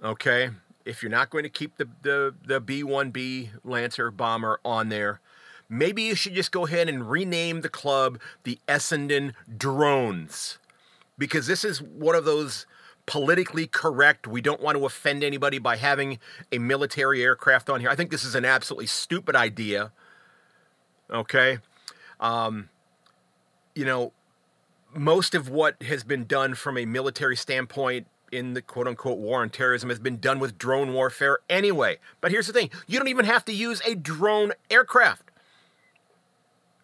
okay? 0.03 0.49
If 0.83 1.03
you're 1.03 1.11
not 1.11 1.29
going 1.29 1.43
to 1.43 1.49
keep 1.49 1.77
the, 1.77 1.87
the, 2.01 2.33
the 2.43 2.59
B1B 2.59 3.49
Lancer 3.63 4.09
bomber 4.09 4.59
on 4.65 4.89
there, 4.89 5.19
maybe 5.69 6.03
you 6.03 6.15
should 6.15 6.33
just 6.33 6.51
go 6.51 6.65
ahead 6.65 6.89
and 6.89 7.09
rename 7.09 7.61
the 7.61 7.69
club 7.69 8.19
the 8.43 8.59
Essendon 8.67 9.33
Drones. 9.57 10.57
Because 11.17 11.47
this 11.47 11.63
is 11.63 11.81
one 11.81 12.15
of 12.15 12.25
those 12.25 12.65
politically 13.05 13.65
correct, 13.67 14.27
we 14.27 14.41
don't 14.41 14.61
want 14.61 14.77
to 14.77 14.85
offend 14.85 15.23
anybody 15.23 15.57
by 15.57 15.77
having 15.77 16.19
a 16.51 16.59
military 16.59 17.23
aircraft 17.23 17.69
on 17.69 17.79
here. 17.79 17.89
I 17.89 17.95
think 17.95 18.11
this 18.11 18.23
is 18.23 18.35
an 18.35 18.45
absolutely 18.45 18.87
stupid 18.87 19.35
idea. 19.35 19.91
Okay? 21.09 21.59
Um, 22.19 22.69
you 23.73 23.85
know, 23.85 24.11
most 24.93 25.35
of 25.35 25.49
what 25.49 25.81
has 25.83 26.03
been 26.03 26.25
done 26.25 26.53
from 26.53 26.77
a 26.77 26.85
military 26.85 27.35
standpoint 27.35 28.07
in 28.31 28.53
the 28.53 28.61
quote 28.61 28.87
unquote 28.87 29.17
war 29.17 29.41
on 29.41 29.49
terrorism 29.49 29.89
has 29.89 29.99
been 29.99 30.19
done 30.19 30.39
with 30.39 30.57
drone 30.57 30.93
warfare 30.93 31.39
anyway. 31.49 31.97
But 32.19 32.31
here's 32.31 32.47
the 32.47 32.53
thing 32.53 32.69
you 32.87 32.99
don't 32.99 33.07
even 33.07 33.25
have 33.25 33.45
to 33.45 33.53
use 33.53 33.81
a 33.85 33.95
drone 33.95 34.53
aircraft, 34.69 35.26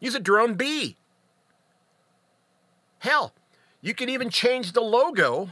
use 0.03 0.15
a 0.15 0.19
drone 0.19 0.53
B. 0.55 0.97
Hell, 2.99 3.33
you 3.81 3.93
can 3.93 4.09
even 4.09 4.29
change 4.29 4.73
the 4.73 4.81
logo 4.81 5.49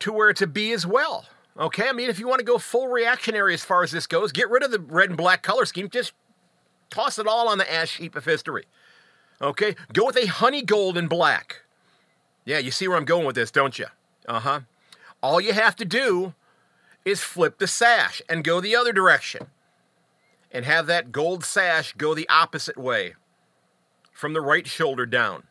to 0.00 0.12
where 0.12 0.30
it's 0.30 0.42
a 0.42 0.46
B 0.46 0.72
as 0.72 0.86
well. 0.86 1.26
Okay, 1.58 1.88
I 1.88 1.92
mean, 1.92 2.08
if 2.08 2.18
you 2.18 2.28
want 2.28 2.38
to 2.38 2.44
go 2.44 2.58
full 2.58 2.88
reactionary 2.88 3.54
as 3.54 3.64
far 3.64 3.82
as 3.82 3.90
this 3.90 4.06
goes, 4.06 4.32
get 4.32 4.48
rid 4.50 4.62
of 4.62 4.70
the 4.70 4.78
red 4.78 5.08
and 5.08 5.16
black 5.16 5.42
color 5.42 5.64
scheme, 5.64 5.88
just 5.88 6.12
toss 6.90 7.18
it 7.18 7.26
all 7.26 7.48
on 7.48 7.58
the 7.58 7.72
ash 7.72 7.96
heap 7.96 8.14
of 8.16 8.24
history. 8.24 8.66
Okay? 9.42 9.74
Go 9.92 10.06
with 10.06 10.16
a 10.16 10.26
honey 10.26 10.62
gold 10.62 10.96
and 10.96 11.08
black. 11.08 11.62
Yeah, 12.44 12.58
you 12.58 12.70
see 12.70 12.88
where 12.88 12.96
I'm 12.96 13.04
going 13.04 13.26
with 13.26 13.36
this, 13.36 13.50
don't 13.50 13.78
you? 13.78 13.86
Uh 14.26 14.40
huh. 14.40 14.60
All 15.22 15.40
you 15.40 15.52
have 15.52 15.76
to 15.76 15.84
do 15.84 16.34
is 17.04 17.20
flip 17.20 17.58
the 17.58 17.66
sash 17.66 18.22
and 18.28 18.44
go 18.44 18.60
the 18.60 18.76
other 18.76 18.92
direction. 18.92 19.48
And 20.52 20.64
have 20.64 20.86
that 20.86 21.12
gold 21.12 21.44
sash 21.44 21.92
go 21.92 22.14
the 22.14 22.28
opposite 22.28 22.76
way 22.76 23.14
from 24.12 24.32
the 24.32 24.40
right 24.40 24.66
shoulder 24.66 25.06
down 25.06 25.44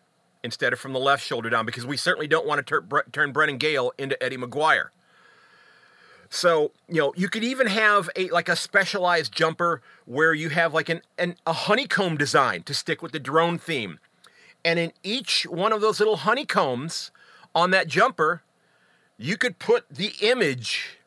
instead 0.44 0.74
of 0.74 0.80
from 0.80 0.94
the 0.94 1.00
left 1.00 1.26
shoulder 1.26 1.50
down 1.50 1.66
because 1.66 1.86
we 1.86 1.98
certainly 1.98 2.28
don't 2.28 2.46
want 2.46 2.66
to 2.66 2.82
tur- 2.82 3.06
turn 3.12 3.32
Brendon 3.32 3.58
Gale 3.58 3.92
into 3.98 4.22
Eddie 4.22 4.38
McGuire. 4.38 4.90
So, 6.30 6.72
you 6.88 7.02
know, 7.02 7.14
you 7.16 7.28
could 7.28 7.44
even 7.44 7.68
have 7.68 8.10
a 8.16 8.30
like 8.30 8.50
a 8.50 8.56
specialized 8.56 9.32
jumper 9.34 9.82
where 10.06 10.34
you 10.34 10.50
have 10.50 10.74
like 10.74 10.90
an, 10.90 11.02
an 11.18 11.36
a 11.46 11.54
honeycomb 11.54 12.18
design 12.18 12.64
to 12.64 12.74
stick 12.74 13.02
with 13.02 13.12
the 13.12 13.20
drone 13.20 13.58
theme. 13.58 14.00
And 14.64 14.78
in 14.78 14.92
each 15.04 15.48
one 15.50 15.74
of 15.74 15.82
those 15.82 16.00
little 16.00 16.18
honeycombs 16.18 17.12
on 17.56 17.72
that 17.72 17.88
jumper, 17.88 18.44
you 19.18 19.38
could 19.38 19.58
put 19.58 19.86
the 19.90 20.14
image 20.22 20.99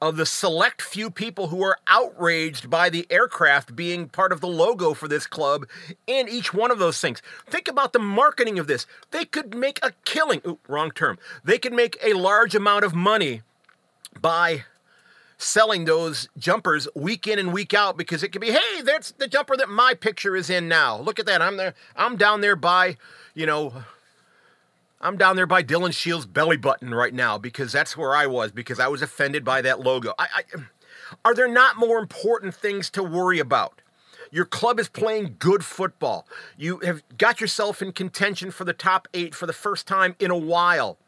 of 0.00 0.16
the 0.16 0.24
select 0.26 0.80
few 0.80 1.10
people 1.10 1.48
who 1.48 1.62
are 1.62 1.78
outraged 1.86 2.70
by 2.70 2.88
the 2.88 3.06
aircraft 3.10 3.76
being 3.76 4.08
part 4.08 4.32
of 4.32 4.40
the 4.40 4.48
logo 4.48 4.94
for 4.94 5.08
this 5.08 5.26
club 5.26 5.66
in 6.06 6.28
each 6.28 6.54
one 6.54 6.70
of 6.70 6.78
those 6.78 7.00
things. 7.00 7.20
Think 7.46 7.68
about 7.68 7.92
the 7.92 7.98
marketing 7.98 8.58
of 8.58 8.66
this. 8.66 8.86
They 9.10 9.24
could 9.24 9.54
make 9.54 9.78
a 9.82 9.92
killing. 10.04 10.40
Ooh, 10.46 10.58
wrong 10.68 10.90
term. 10.90 11.18
They 11.44 11.58
could 11.58 11.74
make 11.74 11.98
a 12.02 12.14
large 12.14 12.54
amount 12.54 12.84
of 12.84 12.94
money 12.94 13.42
by 14.20 14.64
selling 15.36 15.84
those 15.84 16.28
jumpers 16.38 16.86
week 16.94 17.26
in 17.26 17.38
and 17.38 17.52
week 17.52 17.72
out 17.72 17.96
because 17.96 18.22
it 18.22 18.28
could 18.28 18.40
be, 18.40 18.50
hey, 18.50 18.82
that's 18.82 19.12
the 19.12 19.26
jumper 19.26 19.56
that 19.56 19.68
my 19.68 19.94
picture 19.94 20.36
is 20.36 20.50
in 20.50 20.68
now. 20.68 20.98
Look 20.98 21.18
at 21.18 21.26
that. 21.26 21.40
I'm 21.40 21.56
there. 21.56 21.74
I'm 21.96 22.16
down 22.16 22.40
there 22.40 22.56
by, 22.56 22.96
you 23.34 23.46
know, 23.46 23.72
I'm 25.00 25.16
down 25.16 25.36
there 25.36 25.46
by 25.46 25.62
Dylan 25.62 25.94
Shiel's 25.94 26.26
belly 26.26 26.58
button 26.58 26.94
right 26.94 27.14
now 27.14 27.38
because 27.38 27.72
that's 27.72 27.96
where 27.96 28.14
I 28.14 28.26
was 28.26 28.52
because 28.52 28.78
I 28.78 28.88
was 28.88 29.00
offended 29.00 29.44
by 29.44 29.62
that 29.62 29.80
logo. 29.80 30.12
I, 30.18 30.26
I, 30.34 30.42
are 31.24 31.34
there 31.34 31.48
not 31.48 31.76
more 31.76 31.98
important 31.98 32.54
things 32.54 32.90
to 32.90 33.02
worry 33.02 33.38
about? 33.38 33.80
Your 34.30 34.44
club 34.44 34.78
is 34.78 34.88
playing 34.88 35.36
good 35.38 35.64
football. 35.64 36.26
You 36.56 36.78
have 36.80 37.02
got 37.16 37.40
yourself 37.40 37.82
in 37.82 37.92
contention 37.92 38.50
for 38.50 38.64
the 38.64 38.72
top 38.72 39.08
eight 39.14 39.34
for 39.34 39.46
the 39.46 39.52
first 39.52 39.86
time 39.88 40.14
in 40.20 40.30
a 40.30 40.36
while. 40.36 40.98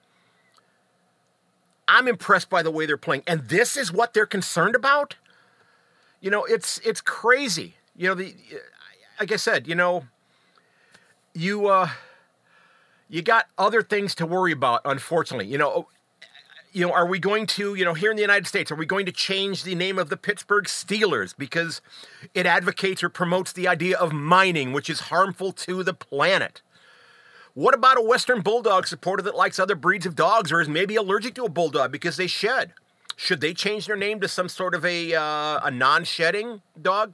I'm 1.87 2.09
impressed 2.09 2.49
by 2.49 2.63
the 2.63 2.71
way 2.71 2.87
they're 2.87 2.97
playing. 2.97 3.23
And 3.27 3.49
this 3.49 3.77
is 3.77 3.93
what 3.93 4.15
they're 4.15 4.27
concerned 4.27 4.75
about? 4.75 5.17
You 6.21 6.31
know, 6.31 6.45
it's 6.45 6.79
it's 6.79 7.01
crazy. 7.01 7.75
You 7.95 8.09
know, 8.09 8.15
the 8.15 8.35
like 9.21 9.31
I 9.31 9.37
said, 9.37 9.69
you 9.69 9.75
know, 9.75 10.07
you 11.35 11.67
uh 11.69 11.91
you 13.13 13.21
got 13.21 13.47
other 13.59 13.83
things 13.83 14.15
to 14.15 14.25
worry 14.25 14.53
about, 14.53 14.81
unfortunately. 14.87 15.47
You 15.47 15.59
know, 15.59 15.87
you 16.73 16.87
know, 16.87 16.95
are 16.95 17.07
we 17.07 17.19
going 17.19 17.47
to, 17.49 17.75
you 17.75 17.85
know, 17.85 17.93
here 17.93 18.11
in 18.11 18.17
the 18.17 18.23
United 18.23 18.47
States, 18.47 18.73
are 18.73 18.75
we 18.75 18.87
going 18.87 19.05
to 19.05 19.13
change 19.13 19.65
the 19.65 19.75
name 19.75 19.99
of 19.99 20.09
the 20.09 20.17
Pittsburgh 20.17 20.65
Steelers 20.65 21.35
because 21.37 21.83
it 22.33 22.47
advocates 22.47 23.03
or 23.03 23.11
promotes 23.11 23.53
the 23.53 23.69
idea 23.69 23.99
of 23.99 24.15
mining, 24.15 24.73
which 24.73 24.89
is 24.89 25.01
harmful 25.01 25.53
to 25.53 25.83
the 25.83 25.93
planet? 25.93 26.63
What 27.53 27.75
about 27.75 27.99
a 27.99 28.03
Western 28.03 28.41
Bulldog 28.41 28.87
supporter 28.87 29.23
that 29.25 29.37
likes 29.37 29.59
other 29.59 29.75
breeds 29.75 30.07
of 30.07 30.17
dogs 30.17 30.51
or 30.51 30.63
is 30.63 30.69
maybe 30.71 30.97
allergic 30.97 31.35
to 31.35 31.45
a 31.45 31.51
Bulldog 31.51 31.93
because 31.93 32.17
they 32.17 32.27
shed? 32.27 32.73
Should 33.17 33.43
they 33.43 33.53
change 33.53 33.85
their 33.85 33.97
name 33.97 34.21
to 34.21 34.27
some 34.29 34.49
sort 34.49 34.75
of 34.75 34.87
a, 34.87 35.15
uh, 35.15 35.61
a 35.63 35.71
non 35.71 36.05
shedding 36.05 36.63
dog? 36.81 37.13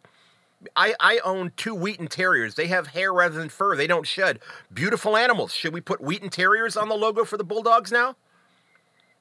I, 0.75 0.95
I 0.99 1.21
own 1.25 1.53
two 1.57 1.75
Wheaten 1.75 2.09
Terriers. 2.09 2.55
They 2.55 2.67
have 2.67 2.89
hair 2.89 3.13
rather 3.13 3.39
than 3.39 3.49
fur. 3.49 3.77
They 3.77 3.87
don't 3.87 4.07
shed. 4.07 4.41
Beautiful 4.73 5.17
animals. 5.17 5.55
Should 5.55 5.73
we 5.73 5.81
put 5.81 6.01
Wheaten 6.01 6.31
Terriers 6.31 6.77
on 6.77 6.89
the 6.89 6.97
logo 6.97 7.25
for 7.25 7.37
the 7.37 7.45
Bulldogs 7.45 7.93
now? 7.93 8.17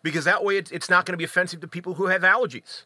Because 0.02 0.26
that 0.26 0.44
way 0.44 0.58
it's, 0.58 0.72
it's 0.72 0.90
not 0.90 1.06
going 1.06 1.14
to 1.14 1.18
be 1.18 1.24
offensive 1.24 1.60
to 1.62 1.68
people 1.68 1.96
who 1.96 2.08
have 2.08 2.22
allergies. 2.22 2.84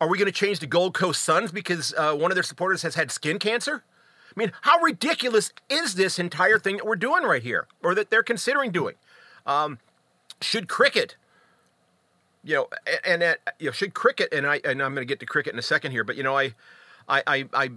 Are 0.00 0.08
we 0.08 0.18
going 0.18 0.26
to 0.26 0.32
change 0.32 0.58
the 0.58 0.66
Gold 0.66 0.94
Coast 0.94 1.22
Suns 1.22 1.50
because 1.50 1.94
uh, 1.96 2.14
one 2.14 2.30
of 2.30 2.34
their 2.34 2.42
supporters 2.42 2.82
has 2.82 2.94
had 2.94 3.10
skin 3.10 3.38
cancer? 3.38 3.82
I 4.36 4.38
mean, 4.38 4.52
how 4.62 4.78
ridiculous 4.80 5.52
is 5.70 5.94
this 5.94 6.18
entire 6.18 6.58
thing 6.58 6.76
that 6.76 6.86
we're 6.86 6.96
doing 6.96 7.22
right 7.22 7.42
here, 7.42 7.66
or 7.82 7.94
that 7.94 8.10
they're 8.10 8.22
considering 8.22 8.70
doing? 8.70 8.96
Um, 9.46 9.78
should 10.42 10.68
cricket, 10.68 11.16
you 12.44 12.54
know, 12.54 12.68
and, 13.04 13.22
and 13.22 13.38
uh, 13.46 13.50
you 13.58 13.66
know, 13.66 13.72
should 13.72 13.94
cricket, 13.94 14.34
and 14.34 14.46
I 14.46 14.60
and 14.62 14.82
I'm 14.82 14.94
going 14.94 15.06
to 15.06 15.10
get 15.10 15.20
to 15.20 15.26
cricket 15.26 15.54
in 15.54 15.58
a 15.58 15.62
second 15.62 15.92
here, 15.92 16.04
but 16.04 16.16
you 16.16 16.22
know, 16.22 16.36
I, 16.36 16.54
I, 17.08 17.22
I, 17.26 17.44
I 17.52 17.70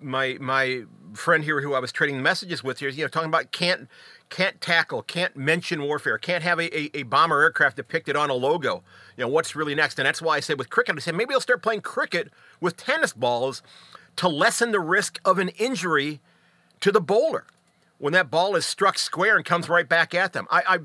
my 0.00 0.36
my 0.40 0.84
friend 1.14 1.44
here 1.44 1.60
who 1.62 1.74
I 1.74 1.78
was 1.78 1.92
trading 1.92 2.22
messages 2.22 2.62
with 2.62 2.80
here, 2.80 2.88
you 2.88 3.02
know, 3.02 3.08
talking 3.08 3.28
about 3.28 3.52
can't 3.52 3.88
can't 4.28 4.60
tackle, 4.60 5.02
can't 5.02 5.36
mention 5.36 5.82
warfare, 5.82 6.18
can't 6.18 6.42
have 6.42 6.58
a, 6.58 6.76
a, 6.76 6.90
a, 6.94 7.02
bomber 7.04 7.42
aircraft 7.42 7.76
depicted 7.76 8.16
on 8.16 8.28
a 8.28 8.34
logo. 8.34 8.82
You 9.16 9.22
know, 9.24 9.28
what's 9.28 9.54
really 9.54 9.74
next? 9.74 9.98
And 9.98 10.06
that's 10.06 10.20
why 10.20 10.36
I 10.36 10.40
said 10.40 10.58
with 10.58 10.68
cricket, 10.68 10.96
I 10.96 10.98
said 10.98 11.14
maybe 11.14 11.32
I'll 11.32 11.40
start 11.40 11.62
playing 11.62 11.82
cricket 11.82 12.30
with 12.60 12.76
tennis 12.76 13.12
balls 13.12 13.62
to 14.16 14.28
lessen 14.28 14.72
the 14.72 14.80
risk 14.80 15.20
of 15.24 15.38
an 15.38 15.50
injury 15.50 16.20
to 16.80 16.90
the 16.90 17.00
bowler 17.00 17.44
when 17.98 18.12
that 18.12 18.30
ball 18.30 18.56
is 18.56 18.66
struck 18.66 18.98
square 18.98 19.36
and 19.36 19.44
comes 19.44 19.68
right 19.68 19.88
back 19.88 20.14
at 20.14 20.32
them. 20.32 20.46
I, 20.50 20.62
I 20.66 20.78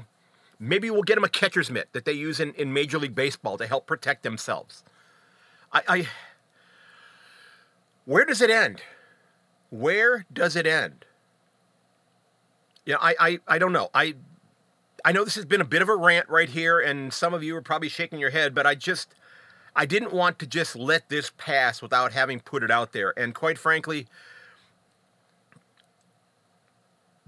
maybe 0.59 0.89
we'll 0.89 1.03
get 1.03 1.15
them 1.15 1.23
a 1.23 1.29
catcher's 1.29 1.71
mitt 1.71 1.91
that 1.93 2.05
they 2.05 2.13
use 2.13 2.39
in, 2.39 2.53
in 2.53 2.71
Major 2.71 2.99
League 2.99 3.15
Baseball 3.15 3.57
to 3.57 3.67
help 3.67 3.87
protect 3.87 4.23
themselves. 4.23 4.83
I, 5.73 5.81
I 5.87 6.07
where 8.05 8.25
does 8.25 8.41
it 8.41 8.49
end? 8.49 8.81
Where 9.69 10.25
does 10.31 10.55
it 10.55 10.67
end? 10.67 11.05
You 12.85 12.93
know, 12.93 12.99
I, 13.01 13.15
I, 13.19 13.39
I 13.47 13.59
don't 13.59 13.73
know. 13.73 13.89
I 13.93 14.15
I 15.03 15.11
know 15.11 15.23
this 15.23 15.35
has 15.35 15.45
been 15.45 15.61
a 15.61 15.65
bit 15.65 15.81
of 15.81 15.89
a 15.89 15.95
rant 15.95 16.29
right 16.29 16.49
here, 16.49 16.79
and 16.79 17.11
some 17.11 17.33
of 17.33 17.43
you 17.43 17.55
are 17.55 17.61
probably 17.61 17.89
shaking 17.89 18.19
your 18.19 18.29
head, 18.29 18.53
but 18.53 18.67
I 18.67 18.75
just 18.75 19.15
I 19.75 19.85
didn't 19.85 20.13
want 20.13 20.37
to 20.39 20.45
just 20.45 20.75
let 20.75 21.09
this 21.09 21.31
pass 21.37 21.81
without 21.81 22.11
having 22.11 22.39
put 22.39 22.63
it 22.63 22.69
out 22.69 22.91
there. 22.91 23.13
And 23.17 23.33
quite 23.33 23.57
frankly, 23.57 24.07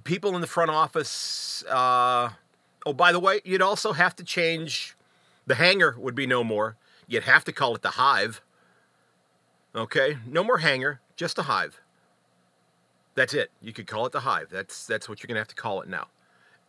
people 0.03 0.35
in 0.35 0.41
the 0.41 0.47
front 0.47 0.69
office. 0.69 1.63
Uh, 1.69 2.29
oh, 2.85 2.93
by 2.93 3.11
the 3.11 3.19
way, 3.19 3.41
you'd 3.43 3.61
also 3.61 3.93
have 3.93 4.15
to 4.17 4.23
change. 4.23 4.95
The 5.47 5.55
hangar 5.55 5.95
would 5.97 6.15
be 6.15 6.27
no 6.27 6.43
more. 6.43 6.77
You'd 7.07 7.23
have 7.23 7.43
to 7.45 7.51
call 7.51 7.75
it 7.75 7.81
the 7.81 7.91
hive. 7.91 8.41
Okay, 9.75 10.17
no 10.27 10.43
more 10.43 10.59
hanger, 10.59 11.01
just 11.15 11.39
a 11.39 11.43
hive. 11.43 11.81
That's 13.15 13.33
it. 13.33 13.51
You 13.61 13.73
could 13.73 13.87
call 13.87 14.05
it 14.05 14.11
the 14.11 14.21
hive. 14.21 14.49
That's 14.51 14.85
that's 14.85 15.07
what 15.07 15.21
you're 15.21 15.27
gonna 15.27 15.39
have 15.39 15.47
to 15.49 15.55
call 15.55 15.81
it 15.81 15.89
now. 15.89 16.07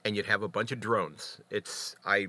And 0.05 0.17
you'd 0.17 0.27
have 0.27 0.43
a 0.43 0.49
bunch 0.49 0.73
of 0.73 0.81
drones. 0.81 1.41
It's 1.51 1.97
I 2.05 2.29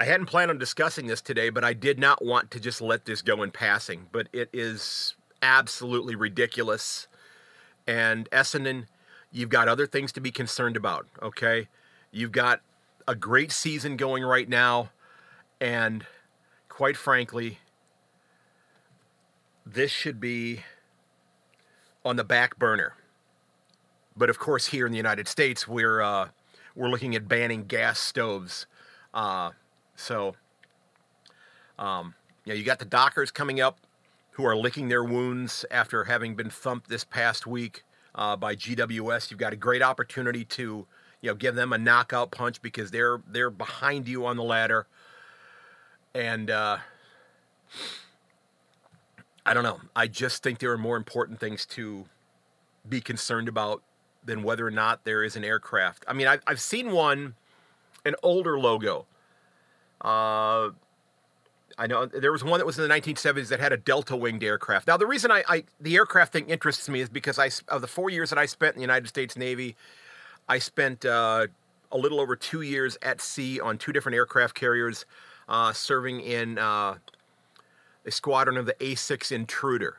I 0.00 0.04
hadn't 0.04 0.26
planned 0.26 0.50
on 0.50 0.58
discussing 0.58 1.06
this 1.06 1.20
today, 1.20 1.50
but 1.50 1.62
I 1.62 1.72
did 1.72 1.98
not 1.98 2.24
want 2.24 2.50
to 2.52 2.60
just 2.60 2.80
let 2.80 3.04
this 3.04 3.22
go 3.22 3.42
in 3.42 3.52
passing. 3.52 4.06
But 4.10 4.28
it 4.32 4.48
is 4.52 5.14
absolutely 5.42 6.16
ridiculous. 6.16 7.06
And 7.86 8.28
Essendon, 8.30 8.86
you've 9.30 9.48
got 9.48 9.68
other 9.68 9.86
things 9.86 10.10
to 10.12 10.20
be 10.20 10.32
concerned 10.32 10.76
about, 10.76 11.06
okay? 11.20 11.68
You've 12.10 12.32
got 12.32 12.60
a 13.06 13.14
great 13.14 13.52
season 13.52 13.96
going 13.96 14.24
right 14.24 14.48
now, 14.48 14.90
and 15.60 16.04
quite 16.82 16.96
frankly, 16.96 17.58
this 19.64 19.92
should 19.92 20.18
be 20.18 20.62
on 22.04 22.16
the 22.16 22.24
back 22.24 22.58
burner. 22.58 22.96
But 24.16 24.28
of 24.28 24.40
course, 24.40 24.66
here 24.66 24.84
in 24.84 24.90
the 24.90 24.96
United 24.96 25.28
States, 25.28 25.68
we're 25.68 26.00
uh, 26.00 26.30
we're 26.74 26.88
looking 26.88 27.14
at 27.14 27.28
banning 27.28 27.66
gas 27.66 28.00
stoves. 28.00 28.66
Uh, 29.14 29.52
so, 29.94 30.34
um, 31.78 32.16
you 32.44 32.52
know, 32.52 32.58
you 32.58 32.64
got 32.64 32.80
the 32.80 32.84
Dockers 32.84 33.30
coming 33.30 33.60
up, 33.60 33.78
who 34.32 34.44
are 34.44 34.56
licking 34.56 34.88
their 34.88 35.04
wounds 35.04 35.64
after 35.70 36.02
having 36.02 36.34
been 36.34 36.50
thumped 36.50 36.88
this 36.88 37.04
past 37.04 37.46
week 37.46 37.84
uh, 38.16 38.34
by 38.34 38.56
GWS. 38.56 39.30
You've 39.30 39.38
got 39.38 39.52
a 39.52 39.56
great 39.56 39.82
opportunity 39.82 40.44
to, 40.46 40.88
you 41.20 41.30
know, 41.30 41.36
give 41.36 41.54
them 41.54 41.72
a 41.72 41.78
knockout 41.78 42.32
punch 42.32 42.60
because 42.60 42.90
they're 42.90 43.20
they're 43.30 43.50
behind 43.50 44.08
you 44.08 44.26
on 44.26 44.36
the 44.36 44.42
ladder, 44.42 44.88
and 46.14 46.50
uh, 46.50 46.78
I 49.44 49.54
don't 49.54 49.64
know. 49.64 49.80
I 49.96 50.06
just 50.06 50.42
think 50.42 50.58
there 50.58 50.72
are 50.72 50.78
more 50.78 50.96
important 50.96 51.40
things 51.40 51.66
to 51.66 52.04
be 52.88 53.00
concerned 53.00 53.48
about 53.48 53.82
than 54.24 54.42
whether 54.42 54.66
or 54.66 54.70
not 54.70 55.04
there 55.04 55.24
is 55.24 55.36
an 55.36 55.44
aircraft. 55.44 56.04
I 56.06 56.12
mean, 56.12 56.26
I've, 56.26 56.42
I've 56.46 56.60
seen 56.60 56.92
one, 56.92 57.34
an 58.04 58.14
older 58.22 58.58
logo. 58.58 59.06
Uh, 60.00 60.70
I 61.78 61.86
know 61.86 62.06
there 62.06 62.32
was 62.32 62.44
one 62.44 62.58
that 62.58 62.66
was 62.66 62.78
in 62.78 62.86
the 62.86 62.94
1970s 62.94 63.48
that 63.48 63.58
had 63.58 63.72
a 63.72 63.76
delta 63.76 64.14
winged 64.16 64.44
aircraft. 64.44 64.86
Now, 64.86 64.96
the 64.96 65.06
reason 65.06 65.30
I, 65.30 65.42
I, 65.48 65.64
the 65.80 65.96
aircraft 65.96 66.32
thing 66.32 66.48
interests 66.48 66.88
me 66.88 67.00
is 67.00 67.08
because 67.08 67.38
I 67.38 67.50
of 67.68 67.80
the 67.80 67.86
four 67.88 68.10
years 68.10 68.30
that 68.30 68.38
I 68.38 68.46
spent 68.46 68.74
in 68.74 68.78
the 68.78 68.82
United 68.82 69.08
States 69.08 69.36
Navy, 69.36 69.74
I 70.48 70.58
spent 70.58 71.04
uh, 71.04 71.46
a 71.92 71.98
little 71.98 72.20
over 72.20 72.34
two 72.34 72.62
years 72.62 72.98
at 73.02 73.20
sea 73.20 73.60
on 73.60 73.78
two 73.78 73.92
different 73.92 74.16
aircraft 74.16 74.54
carriers, 74.54 75.04
uh, 75.48 75.72
serving 75.72 76.20
in 76.20 76.58
uh, 76.58 76.96
a 78.04 78.10
squadron 78.10 78.56
of 78.56 78.66
the 78.66 78.74
A6 78.74 79.30
Intruder, 79.30 79.98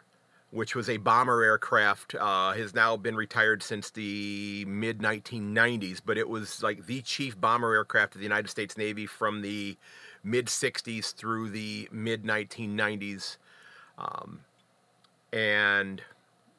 which 0.52 0.76
was 0.76 0.90
a 0.90 0.98
bomber 0.98 1.44
aircraft. 1.44 2.16
Uh, 2.16 2.54
has 2.54 2.74
now 2.74 2.98
been 2.98 3.16
retired 3.16 3.64
since 3.64 3.92
the 3.92 4.66
mid 4.68 5.00
1990s, 5.00 6.02
but 6.04 6.18
it 6.18 6.28
was 6.28 6.62
like 6.64 6.86
the 6.88 7.02
chief 7.02 7.40
bomber 7.40 7.74
aircraft 7.74 8.16
of 8.16 8.20
the 8.20 8.26
United 8.26 8.50
States 8.50 8.78
Navy 8.78 9.06
from 9.06 9.42
the 9.42 9.78
mid 10.24 10.48
60s 10.48 11.14
through 11.14 11.50
the 11.50 11.88
mid 11.92 12.24
1990s. 12.24 13.38
Um, 13.98 14.42
and 15.32 16.02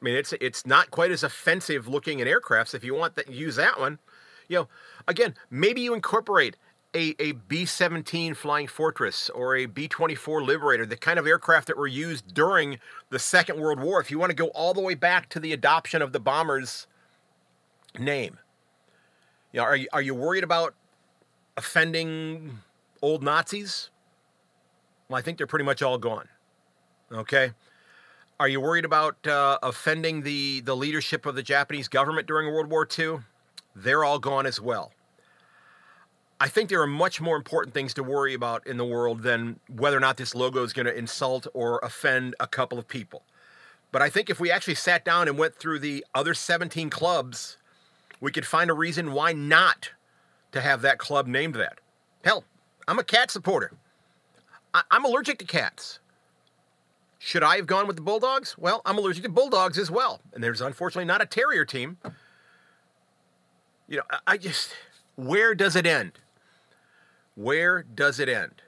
I 0.01 0.05
mean, 0.05 0.15
it's 0.15 0.33
it's 0.33 0.65
not 0.65 0.91
quite 0.91 1.11
as 1.11 1.23
offensive 1.23 1.87
looking 1.87 2.19
in 2.19 2.27
aircrafts. 2.27 2.73
If 2.73 2.83
you 2.83 2.95
want 2.95 3.15
to 3.15 3.31
use 3.31 3.55
that 3.55 3.79
one, 3.79 3.99
you 4.47 4.57
know, 4.57 4.67
again, 5.07 5.35
maybe 5.49 5.81
you 5.81 5.93
incorporate 5.93 6.55
a, 6.95 7.13
a 7.19 7.33
B 7.33 7.65
17 7.65 8.33
Flying 8.33 8.67
Fortress 8.67 9.29
or 9.29 9.55
a 9.55 9.65
B 9.65 9.87
24 9.87 10.41
Liberator, 10.43 10.85
the 10.85 10.95
kind 10.95 11.19
of 11.19 11.27
aircraft 11.27 11.67
that 11.67 11.77
were 11.77 11.87
used 11.87 12.33
during 12.33 12.79
the 13.09 13.19
Second 13.19 13.59
World 13.59 13.79
War, 13.79 13.99
if 13.99 14.09
you 14.09 14.17
want 14.17 14.29
to 14.29 14.35
go 14.35 14.47
all 14.47 14.73
the 14.73 14.81
way 14.81 14.95
back 14.95 15.29
to 15.29 15.39
the 15.39 15.51
adoption 15.51 16.01
of 16.01 16.13
the 16.13 16.19
bomber's 16.19 16.87
name. 17.99 18.39
You 19.51 19.59
know, 19.59 19.65
are, 19.65 19.75
you, 19.75 19.87
are 19.93 20.01
you 20.01 20.15
worried 20.15 20.43
about 20.43 20.73
offending 21.57 22.59
old 23.01 23.23
Nazis? 23.23 23.89
Well, 25.09 25.19
I 25.19 25.21
think 25.21 25.37
they're 25.37 25.47
pretty 25.47 25.65
much 25.65 25.81
all 25.81 25.97
gone. 25.97 26.27
Okay? 27.11 27.51
Are 28.39 28.47
you 28.47 28.59
worried 28.59 28.85
about 28.85 29.25
uh, 29.27 29.59
offending 29.63 30.23
the, 30.23 30.61
the 30.61 30.75
leadership 30.75 31.25
of 31.25 31.35
the 31.35 31.43
Japanese 31.43 31.87
government 31.87 32.27
during 32.27 32.53
World 32.53 32.69
War 32.69 32.87
II? 32.97 33.19
They're 33.75 34.03
all 34.03 34.19
gone 34.19 34.45
as 34.45 34.59
well. 34.59 34.91
I 36.39 36.49
think 36.49 36.69
there 36.69 36.81
are 36.81 36.87
much 36.87 37.21
more 37.21 37.37
important 37.37 37.73
things 37.73 37.93
to 37.93 38.03
worry 38.03 38.33
about 38.33 38.67
in 38.67 38.77
the 38.77 38.85
world 38.85 39.23
than 39.23 39.59
whether 39.69 39.95
or 39.95 40.01
not 40.01 40.17
this 40.17 40.35
logo 40.35 40.63
is 40.63 40.73
going 40.73 40.85
to 40.85 40.95
insult 40.95 41.47
or 41.53 41.79
offend 41.79 42.35
a 42.39 42.47
couple 42.47 42.77
of 42.77 42.87
people. 42.87 43.23
But 43.91 44.01
I 44.01 44.09
think 44.09 44.29
if 44.29 44.39
we 44.39 44.51
actually 44.51 44.75
sat 44.75 45.05
down 45.05 45.29
and 45.29 45.37
went 45.37 45.55
through 45.55 45.79
the 45.79 46.05
other 46.13 46.33
17 46.33 46.89
clubs, 46.89 47.57
we 48.19 48.31
could 48.31 48.45
find 48.45 48.69
a 48.69 48.73
reason 48.73 49.13
why 49.13 49.31
not 49.31 49.91
to 50.51 50.59
have 50.59 50.81
that 50.81 50.97
club 50.97 51.27
named 51.27 51.55
that. 51.55 51.79
Hell, 52.23 52.43
I'm 52.87 52.99
a 52.99 53.03
cat 53.03 53.31
supporter. 53.31 53.71
I- 54.73 54.83
am 54.91 55.05
allergic 55.05 55.39
to 55.39 55.45
cats. 55.45 55.99
Should 57.17 57.43
I 57.43 57.55
have 57.55 57.65
gone 57.65 57.87
with 57.87 57.95
the 57.95 58.01
Bulldogs? 58.01 58.57
Well, 58.57 58.81
I'm 58.85 58.97
allergic 58.97 59.23
to 59.23 59.29
Bulldogs 59.29 59.77
as 59.77 59.89
well. 59.89 60.19
And 60.33 60.43
there's 60.43 60.59
unfortunately 60.59 61.05
not 61.05 61.21
a 61.21 61.25
Terrier 61.25 61.63
team. 61.63 61.97
You 63.87 63.97
know, 63.97 64.03
I 64.27 64.37
just, 64.37 64.73
where 65.15 65.55
does 65.55 65.75
it 65.77 65.85
end? 65.85 66.19
Where 67.35 67.83
does 67.83 68.19
it 68.19 68.29
end? 68.29 68.61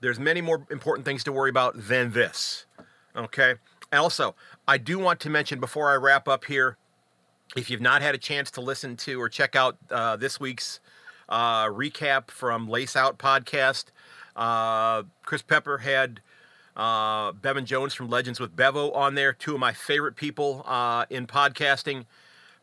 There's 0.00 0.18
many 0.18 0.40
more 0.40 0.66
important 0.70 1.04
things 1.04 1.22
to 1.24 1.32
worry 1.32 1.50
about 1.50 1.74
than 1.76 2.12
this. 2.12 2.66
Okay? 3.14 3.54
Also, 3.92 4.34
I 4.66 4.78
do 4.78 4.98
want 4.98 5.20
to 5.20 5.30
mention 5.30 5.60
before 5.60 5.90
I 5.90 5.96
wrap 5.96 6.26
up 6.28 6.44
here 6.44 6.76
if 7.56 7.70
you've 7.70 7.80
not 7.80 8.02
had 8.02 8.14
a 8.14 8.18
chance 8.18 8.50
to 8.52 8.60
listen 8.60 8.96
to 8.96 9.20
or 9.20 9.28
check 9.28 9.56
out 9.56 9.76
uh, 9.90 10.16
this 10.16 10.38
week's 10.38 10.80
uh, 11.28 11.66
recap 11.66 12.30
from 12.30 12.68
Lace 12.68 12.96
Out 12.96 13.18
podcast, 13.18 13.86
uh, 14.36 15.02
Chris 15.24 15.42
Pepper 15.42 15.78
had 15.78 16.20
uh, 16.76 17.32
Bevan 17.32 17.66
Jones 17.66 17.94
from 17.94 18.08
Legends 18.08 18.38
with 18.40 18.54
Bevo 18.54 18.90
on 18.92 19.14
there, 19.14 19.32
two 19.32 19.54
of 19.54 19.60
my 19.60 19.72
favorite 19.72 20.16
people 20.16 20.64
uh, 20.66 21.06
in 21.10 21.26
podcasting. 21.26 22.06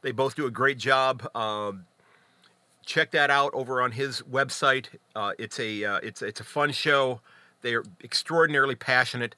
They 0.01 0.11
both 0.11 0.35
do 0.35 0.45
a 0.45 0.51
great 0.51 0.77
job. 0.77 1.27
Um, 1.35 1.85
check 2.87 3.11
that 3.11 3.29
out 3.29 3.53
over 3.53 3.81
on 3.81 3.91
his 3.91 4.21
website. 4.21 4.87
Uh, 5.15 5.33
it's 5.37 5.59
a 5.59 5.83
uh, 5.83 5.99
it's 6.01 6.23
it's 6.23 6.39
a 6.39 6.43
fun 6.43 6.71
show. 6.71 7.21
They 7.61 7.75
are 7.75 7.83
extraordinarily 8.03 8.75
passionate, 8.75 9.35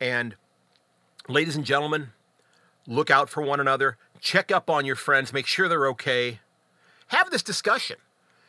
and 0.00 0.36
ladies 1.28 1.56
and 1.56 1.64
gentlemen, 1.64 2.12
look 2.86 3.10
out 3.10 3.28
for 3.28 3.42
one 3.42 3.60
another. 3.60 3.98
Check 4.20 4.50
up 4.50 4.70
on 4.70 4.86
your 4.86 4.96
friends. 4.96 5.32
Make 5.32 5.46
sure 5.46 5.68
they're 5.68 5.88
okay. 5.88 6.40
Have 7.08 7.30
this 7.30 7.42
discussion. 7.42 7.96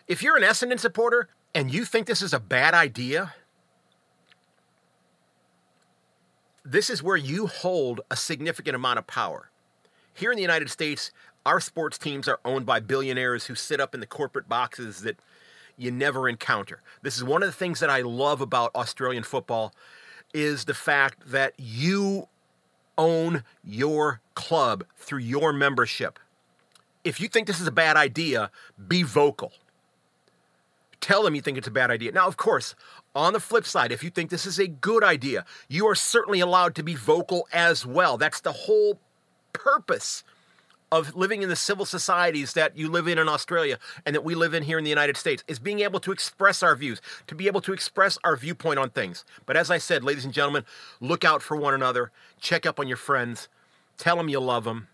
If 0.08 0.22
you're 0.22 0.38
an 0.38 0.44
Essendon 0.44 0.80
supporter 0.80 1.30
and 1.56 1.74
you 1.74 1.84
think 1.84 2.06
this 2.06 2.22
is 2.22 2.34
a 2.34 2.40
bad 2.40 2.74
idea, 2.74 3.34
this 6.64 6.90
is 6.90 7.02
where 7.02 7.18
you 7.18 7.48
hold 7.48 8.02
a 8.12 8.16
significant 8.16 8.76
amount 8.76 9.00
of 9.00 9.08
power. 9.08 9.50
Here 10.14 10.32
in 10.32 10.36
the 10.36 10.42
United 10.42 10.70
States, 10.70 11.12
our 11.45 11.60
sports 11.60 11.97
teams 11.97 12.27
are 12.27 12.39
owned 12.45 12.65
by 12.65 12.80
billionaires 12.80 13.45
who 13.45 13.56
sit 13.56 13.80
up 13.80 13.93
in 13.93 13.99
the 13.99 14.08
corporate 14.08 14.47
boxes 14.47 15.01
that 15.01 15.17
you 15.77 15.91
never 15.91 16.30
encounter. 16.30 16.82
This 17.01 17.17
is 17.17 17.23
one 17.23 17.41
of 17.41 17.47
the 17.47 17.54
things 17.54 17.80
that 17.80 17.89
I 17.89 18.01
love 18.01 18.41
about 18.41 18.75
Australian 18.75 19.23
football 19.23 19.73
is 20.34 20.65
the 20.65 20.73
fact 20.73 21.32
that 21.32 21.54
you 21.58 22.27
own 22.97 23.43
your 23.63 24.21
club 24.36 24.84
through 24.97 25.19
your 25.19 25.51
membership. 25.51 26.19
If 27.04 27.19
you 27.19 27.27
think 27.27 27.47
this 27.47 27.60
is 27.60 27.67
a 27.67 27.71
bad 27.71 27.97
idea, 27.97 28.51
be 28.88 29.01
vocal. 29.01 29.54
Tell 30.99 31.23
them 31.23 31.34
you 31.34 31.41
think 31.41 31.58
it's 31.58 31.67
a 31.67 31.71
bad 31.71 31.89
idea. 31.89 32.12
Now, 32.12 32.27
of 32.27 32.38
course, 32.38 32.75
on 33.15 33.34
the 33.34 33.39
flip 33.39 33.65
side, 33.65 33.91
if 33.91 34.04
you 34.04 34.12
think 34.12 34.30
this 34.30 34.45
is 34.45 34.60
a 34.60 34.67
good 34.67 35.04
idea, 35.04 35.45
you 35.67 35.88
are 35.88 35.95
certainly 35.95 36.39
allowed 36.39 36.75
to 36.75 36.84
be 36.84 36.93
vocal 36.93 37.47
as 37.51 37.86
well. 37.86 38.17
That's 38.17 38.41
the 38.41 38.51
whole 38.51 38.99
purpose 39.51 40.23
of 40.91 41.15
living 41.15 41.41
in 41.41 41.49
the 41.49 41.56
civil 41.56 41.86
societies 41.86 42.54
that 42.54 42.77
you 42.77 42.89
live 42.89 43.08
in 43.08 43.17
in 43.17 43.30
Australia 43.30 43.77
and 44.06 44.13
that 44.13 44.23
we 44.23 44.36
live 44.36 44.54
in 44.54 44.63
here 44.63 44.77
in 44.77 44.84
the 44.84 44.89
United 44.89 45.15
States 45.15 45.43
is 45.47 45.58
being 45.58 45.80
able 45.80 45.99
to 46.01 46.12
express 46.12 46.62
our 46.62 46.75
views, 46.75 47.01
to 47.27 47.36
be 47.36 47.47
able 47.47 47.62
to 47.62 47.71
express 47.71 48.17
our 48.23 48.36
viewpoint 48.36 48.77
on 48.77 48.89
things. 48.89 49.23
But 49.45 49.56
as 49.56 49.71
I 49.71 49.77
said, 49.77 50.04
ladies 50.04 50.25
and 50.25 50.34
gentlemen, 50.34 50.65
look 50.99 51.23
out 51.23 51.41
for 51.41 51.56
one 51.56 51.73
another, 51.73 52.12
check 52.39 52.65
up 52.65 52.80
on 52.80 52.88
your 52.88 52.97
friends, 52.97 53.47
tell 53.97 54.17
them 54.17 54.27
you 54.27 54.39
love 54.39 54.65
them. 54.65 54.88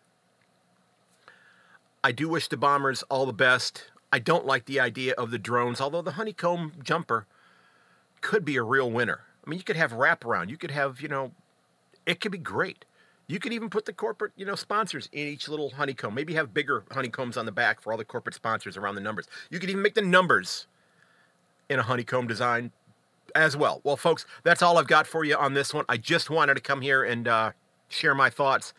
I 2.03 2.11
do 2.11 2.29
wish 2.29 2.47
the 2.47 2.57
Bombers 2.57 3.03
all 3.03 3.25
the 3.25 3.33
best. 3.33 3.85
I 4.13 4.19
don't 4.19 4.45
like 4.45 4.65
the 4.65 4.79
idea 4.79 5.13
of 5.13 5.31
the 5.31 5.39
drones, 5.39 5.81
although 5.81 6.01
the 6.01 6.11
honeycomb 6.11 6.73
jumper 6.83 7.25
could 8.21 8.45
be 8.45 8.55
a 8.55 8.63
real 8.63 8.89
winner. 8.89 9.21
I 9.45 9.49
mean, 9.49 9.57
you 9.57 9.63
could 9.63 9.75
have 9.75 9.93
wraparound, 9.93 10.49
you 10.49 10.57
could 10.57 10.71
have, 10.71 11.01
you 11.01 11.07
know, 11.07 11.31
it 12.05 12.19
could 12.19 12.31
be 12.31 12.37
great. 12.37 12.85
You 13.27 13.39
could 13.39 13.51
even 13.51 13.69
put 13.69 13.85
the 13.85 13.93
corporate, 13.93 14.31
you 14.37 14.45
know, 14.45 14.55
sponsors 14.55 15.09
in 15.11 15.27
each 15.27 15.49
little 15.49 15.71
honeycomb. 15.71 16.13
Maybe 16.13 16.33
have 16.35 16.53
bigger 16.53 16.85
honeycombs 16.91 17.35
on 17.35 17.45
the 17.45 17.51
back 17.51 17.81
for 17.81 17.91
all 17.91 17.97
the 17.97 18.05
corporate 18.05 18.35
sponsors 18.35 18.77
around 18.77 18.95
the 18.95 19.01
numbers. 19.01 19.27
You 19.49 19.59
could 19.59 19.69
even 19.69 19.81
make 19.81 19.95
the 19.95 20.01
numbers 20.01 20.67
in 21.69 21.77
a 21.77 21.83
honeycomb 21.83 22.27
design 22.27 22.71
as 23.35 23.57
well. 23.57 23.81
Well, 23.83 23.97
folks, 23.97 24.25
that's 24.43 24.61
all 24.61 24.77
I've 24.77 24.87
got 24.87 25.07
for 25.07 25.25
you 25.25 25.35
on 25.35 25.53
this 25.53 25.73
one. 25.73 25.83
I 25.89 25.97
just 25.97 26.29
wanted 26.29 26.55
to 26.55 26.61
come 26.61 26.81
here 26.81 27.03
and 27.03 27.27
uh, 27.27 27.51
share 27.89 28.15
my 28.15 28.29
thoughts. 28.29 28.73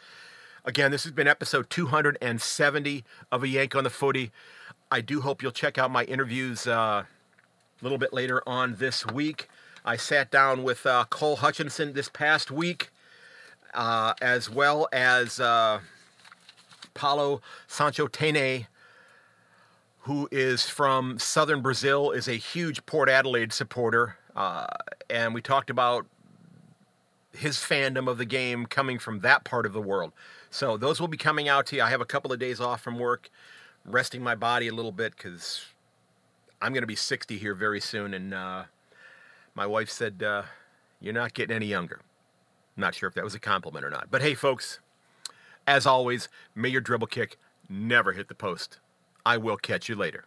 Again, 0.64 0.90
this 0.90 1.04
has 1.04 1.12
been 1.12 1.28
episode 1.28 1.68
270 1.68 3.04
of 3.30 3.42
A 3.42 3.48
Yank 3.48 3.76
on 3.76 3.84
the 3.84 3.90
Footy. 3.90 4.32
I 4.90 5.02
do 5.02 5.20
hope 5.20 5.42
you'll 5.42 5.52
check 5.52 5.76
out 5.76 5.90
my 5.90 6.04
interviews 6.04 6.66
uh, 6.66 7.04
a 7.04 7.82
little 7.82 7.98
bit 7.98 8.14
later 8.14 8.42
on 8.46 8.76
this 8.76 9.06
week. 9.06 9.48
I 9.84 9.96
sat 9.96 10.30
down 10.30 10.62
with 10.62 10.86
uh, 10.86 11.04
Cole 11.10 11.36
Hutchinson 11.36 11.92
this 11.92 12.08
past 12.08 12.50
week 12.50 12.90
uh, 13.74 14.14
as 14.20 14.50
well 14.50 14.88
as 14.92 15.40
uh, 15.40 15.80
Paulo 16.94 17.40
Sancho 17.66 18.06
Tene, 18.06 18.66
who 20.00 20.28
is 20.32 20.68
from 20.68 21.18
southern 21.18 21.60
Brazil, 21.60 22.10
is 22.10 22.28
a 22.28 22.34
huge 22.34 22.84
Port 22.86 23.08
Adelaide 23.08 23.52
supporter. 23.52 24.16
Uh, 24.34 24.66
and 25.10 25.34
we 25.34 25.42
talked 25.42 25.70
about 25.70 26.06
his 27.32 27.56
fandom 27.58 28.08
of 28.08 28.18
the 28.18 28.24
game 28.24 28.66
coming 28.66 28.98
from 28.98 29.20
that 29.20 29.44
part 29.44 29.66
of 29.66 29.72
the 29.72 29.80
world. 29.80 30.12
So 30.50 30.76
those 30.76 31.00
will 31.00 31.08
be 31.08 31.16
coming 31.16 31.48
out 31.48 31.66
to 31.66 31.76
you. 31.76 31.82
I 31.82 31.90
have 31.90 32.00
a 32.00 32.06
couple 32.06 32.32
of 32.32 32.38
days 32.38 32.60
off 32.60 32.80
from 32.80 32.98
work, 32.98 33.30
resting 33.84 34.22
my 34.22 34.34
body 34.34 34.68
a 34.68 34.74
little 34.74 34.92
bit 34.92 35.14
because 35.16 35.66
I'm 36.60 36.72
going 36.72 36.82
to 36.82 36.88
be 36.88 36.96
60 36.96 37.38
here 37.38 37.54
very 37.54 37.80
soon. 37.80 38.14
And 38.14 38.34
uh, 38.34 38.64
my 39.54 39.66
wife 39.66 39.90
said, 39.90 40.22
uh, 40.22 40.42
You're 41.00 41.14
not 41.14 41.34
getting 41.34 41.54
any 41.54 41.66
younger. 41.66 42.00
I'm 42.78 42.82
not 42.82 42.94
sure 42.94 43.08
if 43.08 43.14
that 43.16 43.24
was 43.24 43.34
a 43.34 43.40
compliment 43.40 43.84
or 43.84 43.90
not. 43.90 44.06
But 44.08 44.22
hey, 44.22 44.34
folks, 44.34 44.78
as 45.66 45.84
always, 45.84 46.28
may 46.54 46.68
your 46.68 46.80
dribble 46.80 47.08
kick 47.08 47.36
never 47.68 48.12
hit 48.12 48.28
the 48.28 48.36
post. 48.36 48.78
I 49.26 49.36
will 49.36 49.56
catch 49.56 49.88
you 49.88 49.96
later. 49.96 50.26